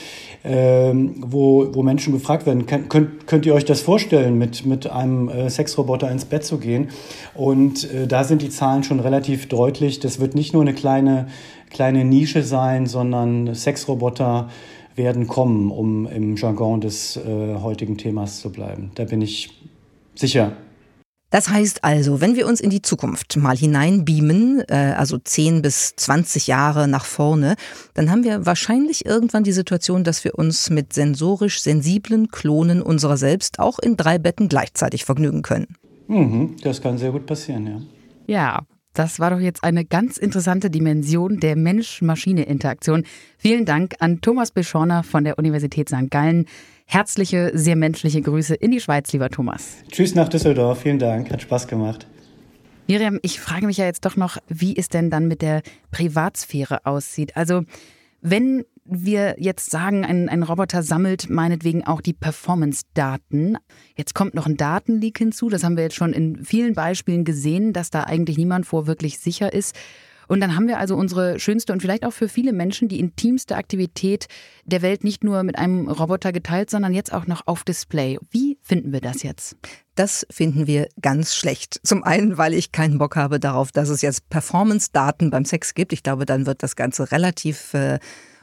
ähm, 0.44 1.14
wo, 1.18 1.68
wo 1.72 1.82
Menschen 1.82 2.12
gefragt 2.12 2.46
werden, 2.46 2.66
könnt, 2.66 3.26
könnt 3.26 3.46
ihr 3.46 3.54
euch 3.54 3.64
das 3.64 3.80
vorstellen, 3.80 4.38
mit, 4.38 4.66
mit 4.66 4.90
einem 4.90 5.28
äh, 5.28 5.48
Sexroboter 5.48 6.10
ins 6.10 6.24
Bett 6.24 6.44
zu 6.44 6.58
gehen? 6.58 6.88
Und 7.34 7.92
äh, 7.92 8.06
da 8.06 8.24
sind 8.24 8.42
die 8.42 8.50
Zahlen 8.50 8.82
schon 8.82 9.00
relativ 9.00 9.48
deutlich. 9.48 10.00
Das 10.00 10.20
wird 10.20 10.34
nicht 10.34 10.52
nur 10.52 10.62
eine 10.62 10.74
kleine, 10.74 11.28
kleine 11.70 12.04
Nische 12.04 12.42
sein, 12.42 12.86
sondern 12.86 13.54
Sexroboter 13.54 14.48
werden 14.94 15.26
kommen, 15.26 15.70
um 15.70 16.06
im 16.06 16.36
Jargon 16.36 16.80
des 16.80 17.16
äh, 17.16 17.56
heutigen 17.62 17.96
Themas 17.96 18.40
zu 18.40 18.50
bleiben. 18.50 18.90
Da 18.94 19.04
bin 19.04 19.22
ich 19.22 19.50
sicher. 20.14 20.52
Das 21.32 21.48
heißt 21.48 21.82
also, 21.82 22.20
wenn 22.20 22.36
wir 22.36 22.46
uns 22.46 22.60
in 22.60 22.68
die 22.68 22.82
Zukunft 22.82 23.38
mal 23.38 23.56
hineinbeamen, 23.56 24.64
äh, 24.68 24.94
also 24.98 25.16
10 25.16 25.62
bis 25.62 25.96
20 25.96 26.46
Jahre 26.46 26.86
nach 26.86 27.06
vorne, 27.06 27.56
dann 27.94 28.10
haben 28.10 28.22
wir 28.22 28.44
wahrscheinlich 28.44 29.06
irgendwann 29.06 29.42
die 29.42 29.52
Situation, 29.52 30.04
dass 30.04 30.24
wir 30.24 30.38
uns 30.38 30.68
mit 30.68 30.92
sensorisch 30.92 31.62
sensiblen 31.62 32.28
Klonen 32.28 32.82
unserer 32.82 33.16
selbst 33.16 33.60
auch 33.60 33.78
in 33.78 33.96
drei 33.96 34.18
Betten 34.18 34.50
gleichzeitig 34.50 35.06
vergnügen 35.06 35.40
können. 35.40 35.74
Mhm, 36.06 36.56
das 36.62 36.82
kann 36.82 36.98
sehr 36.98 37.12
gut 37.12 37.24
passieren, 37.24 37.66
ja. 37.66 37.80
Ja, 38.26 38.66
das 38.92 39.18
war 39.18 39.30
doch 39.30 39.40
jetzt 39.40 39.64
eine 39.64 39.86
ganz 39.86 40.18
interessante 40.18 40.68
Dimension 40.68 41.40
der 41.40 41.56
Mensch-Maschine-Interaktion. 41.56 43.04
Vielen 43.38 43.64
Dank 43.64 43.94
an 44.00 44.20
Thomas 44.20 44.50
Beschorner 44.50 45.02
von 45.02 45.24
der 45.24 45.38
Universität 45.38 45.88
St. 45.88 46.10
Gallen. 46.10 46.44
Herzliche, 46.86 47.50
sehr 47.54 47.76
menschliche 47.76 48.22
Grüße 48.22 48.54
in 48.54 48.70
die 48.70 48.80
Schweiz, 48.80 49.12
lieber 49.12 49.30
Thomas. 49.30 49.76
Tschüss 49.90 50.14
nach 50.14 50.28
Düsseldorf. 50.28 50.80
Vielen 50.80 50.98
Dank. 50.98 51.30
Hat 51.30 51.42
Spaß 51.42 51.68
gemacht. 51.68 52.06
Miriam, 52.88 53.18
ich 53.22 53.40
frage 53.40 53.66
mich 53.66 53.76
ja 53.76 53.84
jetzt 53.84 54.04
doch 54.04 54.16
noch, 54.16 54.38
wie 54.48 54.76
es 54.76 54.88
denn 54.88 55.08
dann 55.08 55.28
mit 55.28 55.40
der 55.40 55.62
Privatsphäre 55.92 56.84
aussieht. 56.84 57.36
Also, 57.36 57.62
wenn 58.20 58.64
wir 58.84 59.36
jetzt 59.38 59.70
sagen, 59.70 60.04
ein, 60.04 60.28
ein 60.28 60.42
Roboter 60.42 60.82
sammelt 60.82 61.30
meinetwegen 61.30 61.84
auch 61.84 62.00
die 62.00 62.12
Performance-Daten. 62.12 63.56
Jetzt 63.96 64.14
kommt 64.14 64.34
noch 64.34 64.46
ein 64.46 64.56
Datenleak 64.56 65.18
hinzu. 65.18 65.48
Das 65.48 65.62
haben 65.62 65.76
wir 65.76 65.84
jetzt 65.84 65.94
schon 65.94 66.12
in 66.12 66.44
vielen 66.44 66.74
Beispielen 66.74 67.24
gesehen, 67.24 67.72
dass 67.72 67.90
da 67.90 68.04
eigentlich 68.04 68.38
niemand 68.38 68.66
vor 68.66 68.86
wirklich 68.86 69.18
sicher 69.18 69.52
ist. 69.52 69.76
Und 70.28 70.40
dann 70.40 70.56
haben 70.56 70.68
wir 70.68 70.78
also 70.78 70.96
unsere 70.96 71.38
schönste 71.38 71.72
und 71.72 71.80
vielleicht 71.80 72.04
auch 72.04 72.12
für 72.12 72.28
viele 72.28 72.52
Menschen 72.52 72.88
die 72.88 73.00
intimste 73.00 73.56
Aktivität 73.56 74.28
der 74.64 74.82
Welt 74.82 75.04
nicht 75.04 75.24
nur 75.24 75.42
mit 75.42 75.58
einem 75.58 75.88
Roboter 75.88 76.32
geteilt, 76.32 76.70
sondern 76.70 76.94
jetzt 76.94 77.12
auch 77.12 77.26
noch 77.26 77.46
auf 77.46 77.64
Display. 77.64 78.18
Wie 78.30 78.58
finden 78.62 78.92
wir 78.92 79.00
das 79.00 79.22
jetzt? 79.22 79.56
Das 79.94 80.26
finden 80.30 80.66
wir 80.66 80.88
ganz 81.00 81.34
schlecht. 81.34 81.80
Zum 81.82 82.02
einen, 82.02 82.38
weil 82.38 82.54
ich 82.54 82.72
keinen 82.72 82.98
Bock 82.98 83.16
habe 83.16 83.38
darauf, 83.38 83.72
dass 83.72 83.88
es 83.88 84.00
jetzt 84.00 84.28
Performance-Daten 84.30 85.30
beim 85.30 85.44
Sex 85.44 85.74
gibt. 85.74 85.92
Ich 85.92 86.02
glaube, 86.02 86.24
dann 86.24 86.46
wird 86.46 86.62
das 86.62 86.76
Ganze 86.76 87.12
relativ 87.12 87.74
äh, 87.74 87.98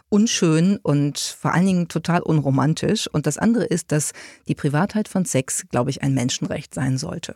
unschön 0.09 0.77
und 0.77 1.19
vor 1.19 1.53
allen 1.53 1.65
Dingen 1.65 1.87
total 1.87 2.21
unromantisch. 2.21 3.07
Und 3.07 3.25
das 3.25 3.37
andere 3.37 3.65
ist, 3.65 3.91
dass 3.91 4.11
die 4.47 4.55
Privatheit 4.55 5.07
von 5.07 5.25
Sex, 5.25 5.65
glaube 5.69 5.89
ich, 5.89 6.01
ein 6.01 6.13
Menschenrecht 6.13 6.73
sein 6.73 6.97
sollte. 6.97 7.35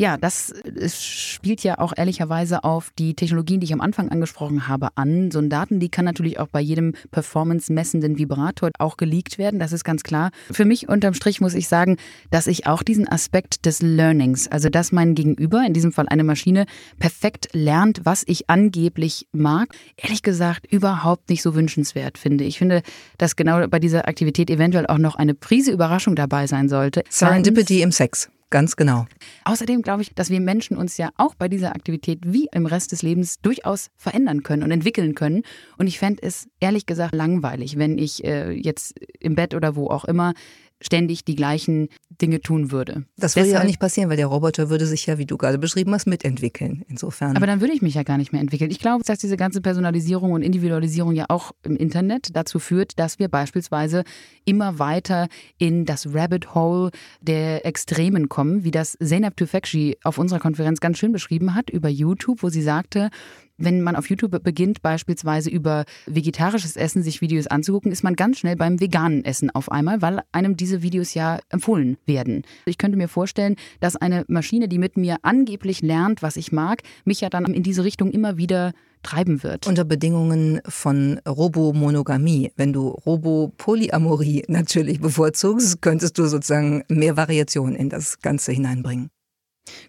Ja, 0.00 0.16
das 0.16 0.54
spielt 0.96 1.64
ja 1.64 1.78
auch 1.78 1.92
ehrlicherweise 1.96 2.62
auf 2.62 2.92
die 2.96 3.14
Technologien, 3.14 3.58
die 3.58 3.64
ich 3.64 3.72
am 3.72 3.80
Anfang 3.80 4.10
angesprochen 4.10 4.68
habe, 4.68 4.90
an. 4.94 5.32
So 5.32 5.40
ein 5.40 5.50
Datenleak 5.50 5.90
kann 5.90 6.04
natürlich 6.04 6.38
auch 6.38 6.46
bei 6.46 6.60
jedem 6.60 6.94
performance-messenden 7.10 8.16
Vibrator 8.16 8.70
auch 8.78 8.96
geleakt 8.96 9.38
werden, 9.38 9.58
das 9.58 9.72
ist 9.72 9.82
ganz 9.82 10.04
klar. 10.04 10.30
Für 10.52 10.64
mich 10.64 10.88
unterm 10.88 11.14
Strich 11.14 11.40
muss 11.40 11.54
ich 11.54 11.66
sagen, 11.66 11.96
dass 12.30 12.46
ich 12.46 12.68
auch 12.68 12.84
diesen 12.84 13.08
Aspekt 13.08 13.66
des 13.66 13.82
Learnings, 13.82 14.46
also 14.46 14.68
dass 14.68 14.92
mein 14.92 15.16
Gegenüber, 15.16 15.64
in 15.66 15.72
diesem 15.72 15.90
Fall 15.90 16.06
eine 16.08 16.22
Maschine, 16.22 16.66
perfekt 17.00 17.48
lernt, 17.52 18.02
was 18.04 18.22
ich 18.24 18.48
angeblich 18.48 19.26
mag, 19.32 19.74
ehrlich 19.96 20.22
gesagt 20.22 20.72
überhaupt 20.72 21.28
nicht 21.28 21.42
so 21.42 21.56
wünschenswert 21.56 22.18
finde. 22.18 22.44
Ich 22.44 22.58
finde, 22.58 22.82
dass 23.16 23.34
genau 23.34 23.66
bei 23.66 23.80
dieser 23.80 24.06
Aktivität 24.06 24.48
eventuell 24.48 24.86
auch 24.86 24.98
noch 24.98 25.16
eine 25.16 25.34
Prise 25.34 25.72
Überraschung 25.72 26.14
dabei 26.14 26.46
sein 26.46 26.68
sollte. 26.68 27.02
Serendipity 27.08 27.82
im 27.82 27.90
Sex. 27.90 28.30
Ganz 28.50 28.76
genau. 28.76 29.04
Außerdem 29.44 29.82
glaube 29.82 30.00
ich, 30.00 30.14
dass 30.14 30.30
wir 30.30 30.40
Menschen 30.40 30.78
uns 30.78 30.96
ja 30.96 31.10
auch 31.16 31.34
bei 31.34 31.48
dieser 31.48 31.74
Aktivität 31.74 32.20
wie 32.24 32.48
im 32.52 32.64
Rest 32.64 32.92
des 32.92 33.02
Lebens 33.02 33.40
durchaus 33.40 33.90
verändern 33.96 34.42
können 34.42 34.62
und 34.62 34.70
entwickeln 34.70 35.14
können. 35.14 35.42
Und 35.76 35.86
ich 35.86 35.98
fände 35.98 36.22
es 36.22 36.48
ehrlich 36.58 36.86
gesagt 36.86 37.14
langweilig, 37.14 37.76
wenn 37.76 37.98
ich 37.98 38.24
äh, 38.24 38.52
jetzt 38.52 38.94
im 39.20 39.34
Bett 39.34 39.54
oder 39.54 39.76
wo 39.76 39.88
auch 39.88 40.06
immer 40.06 40.32
ständig 40.80 41.24
die 41.24 41.34
gleichen 41.34 41.88
Dinge 42.20 42.40
tun 42.40 42.70
würde. 42.70 43.04
Das 43.16 43.36
würde 43.36 43.50
ja 43.50 43.60
auch 43.60 43.64
nicht 43.64 43.80
passieren, 43.80 44.10
weil 44.10 44.16
der 44.16 44.26
Roboter 44.26 44.70
würde 44.70 44.86
sich 44.86 45.06
ja, 45.06 45.18
wie 45.18 45.26
du 45.26 45.36
gerade 45.36 45.58
beschrieben 45.58 45.92
hast, 45.92 46.06
mitentwickeln. 46.06 46.84
Insofern. 46.88 47.36
Aber 47.36 47.46
dann 47.46 47.60
würde 47.60 47.74
ich 47.74 47.82
mich 47.82 47.94
ja 47.94 48.02
gar 48.02 48.18
nicht 48.18 48.32
mehr 48.32 48.40
entwickeln. 48.40 48.70
Ich 48.70 48.80
glaube, 48.80 49.04
dass 49.04 49.18
diese 49.18 49.36
ganze 49.36 49.60
Personalisierung 49.60 50.32
und 50.32 50.42
Individualisierung 50.42 51.14
ja 51.14 51.26
auch 51.28 51.52
im 51.62 51.76
Internet 51.76 52.34
dazu 52.34 52.58
führt, 52.58 52.98
dass 52.98 53.18
wir 53.18 53.28
beispielsweise 53.28 54.04
immer 54.44 54.78
weiter 54.78 55.28
in 55.58 55.84
das 55.84 56.12
Rabbit 56.12 56.54
Hole 56.54 56.90
der 57.20 57.64
Extremen 57.64 58.28
kommen, 58.28 58.64
wie 58.64 58.70
das 58.70 58.96
Zeynep 59.02 59.36
Tufekci 59.36 59.96
auf 60.02 60.18
unserer 60.18 60.40
Konferenz 60.40 60.80
ganz 60.80 60.98
schön 60.98 61.12
beschrieben 61.12 61.54
hat 61.54 61.70
über 61.70 61.88
YouTube, 61.88 62.42
wo 62.42 62.48
sie 62.48 62.62
sagte, 62.62 63.10
wenn 63.58 63.82
man 63.82 63.96
auf 63.96 64.08
YouTube 64.08 64.42
beginnt, 64.42 64.82
beispielsweise 64.82 65.50
über 65.50 65.84
vegetarisches 66.06 66.76
Essen 66.76 67.02
sich 67.02 67.20
Videos 67.20 67.46
anzugucken, 67.46 67.92
ist 67.92 68.04
man 68.04 68.14
ganz 68.14 68.38
schnell 68.38 68.56
beim 68.56 68.80
veganen 68.80 69.24
Essen 69.24 69.50
auf 69.50 69.70
einmal, 69.70 70.00
weil 70.00 70.20
einem 70.32 70.56
diese 70.56 70.82
Videos 70.82 71.14
ja 71.14 71.38
empfohlen 71.50 71.98
werden. 72.06 72.42
Ich 72.64 72.78
könnte 72.78 72.96
mir 72.96 73.08
vorstellen, 73.08 73.56
dass 73.80 73.96
eine 73.96 74.24
Maschine, 74.28 74.68
die 74.68 74.78
mit 74.78 74.96
mir 74.96 75.16
angeblich 75.22 75.82
lernt, 75.82 76.22
was 76.22 76.36
ich 76.36 76.52
mag, 76.52 76.82
mich 77.04 77.20
ja 77.20 77.28
dann 77.28 77.46
in 77.46 77.62
diese 77.62 77.84
Richtung 77.84 78.10
immer 78.12 78.36
wieder 78.36 78.72
treiben 79.02 79.42
wird. 79.42 79.66
Unter 79.66 79.84
Bedingungen 79.84 80.60
von 80.66 81.20
Robomonogamie. 81.26 82.52
Wenn 82.56 82.72
du 82.72 82.88
Robopolyamorie 82.88 84.44
natürlich 84.48 85.00
bevorzugst, 85.00 85.82
könntest 85.82 86.18
du 86.18 86.26
sozusagen 86.26 86.84
mehr 86.88 87.16
Variation 87.16 87.74
in 87.74 87.88
das 87.88 88.20
Ganze 88.20 88.52
hineinbringen. 88.52 89.10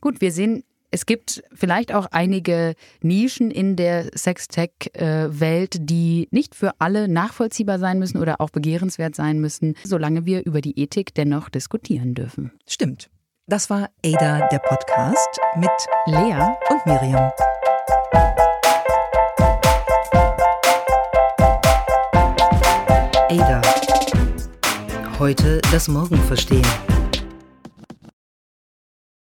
Gut, 0.02 0.22
wir 0.22 0.32
sehen 0.32 0.64
es 0.92 1.06
gibt 1.06 1.44
vielleicht 1.54 1.94
auch 1.94 2.08
einige 2.12 2.74
Nischen 3.02 3.52
in 3.52 3.76
der 3.76 4.10
Sextech-Welt, 4.18 5.78
die 5.82 6.28
nicht 6.32 6.56
für 6.56 6.72
alle 6.80 7.08
nachvollziehbar 7.08 7.80
sein 7.80 8.00
müssen 8.00 8.20
oder 8.20 8.42
auch 8.42 8.50
begehrenswert 8.50 9.16
sein 9.16 9.40
müssen, 9.40 9.76
solange 9.84 10.26
wir 10.26 10.46
über 10.46 10.62
die 10.62 10.80
Ethik 10.80 11.14
dennoch 11.14 11.50
diskutieren 11.50 12.16
dürfen. 12.16 12.52
Stimmt. 12.68 13.10
Das 13.46 13.70
war 13.70 13.90
Ada, 14.04 14.48
der 14.48 14.60
Podcast 14.60 15.40
mit 15.56 15.70
Lea 16.06 16.56
und 16.70 16.86
Miriam. 16.86 17.32
Ada. 23.32 23.62
Heute 25.20 25.62
das 25.72 25.88
Morgen 25.88 26.18
verstehen. 26.18 26.66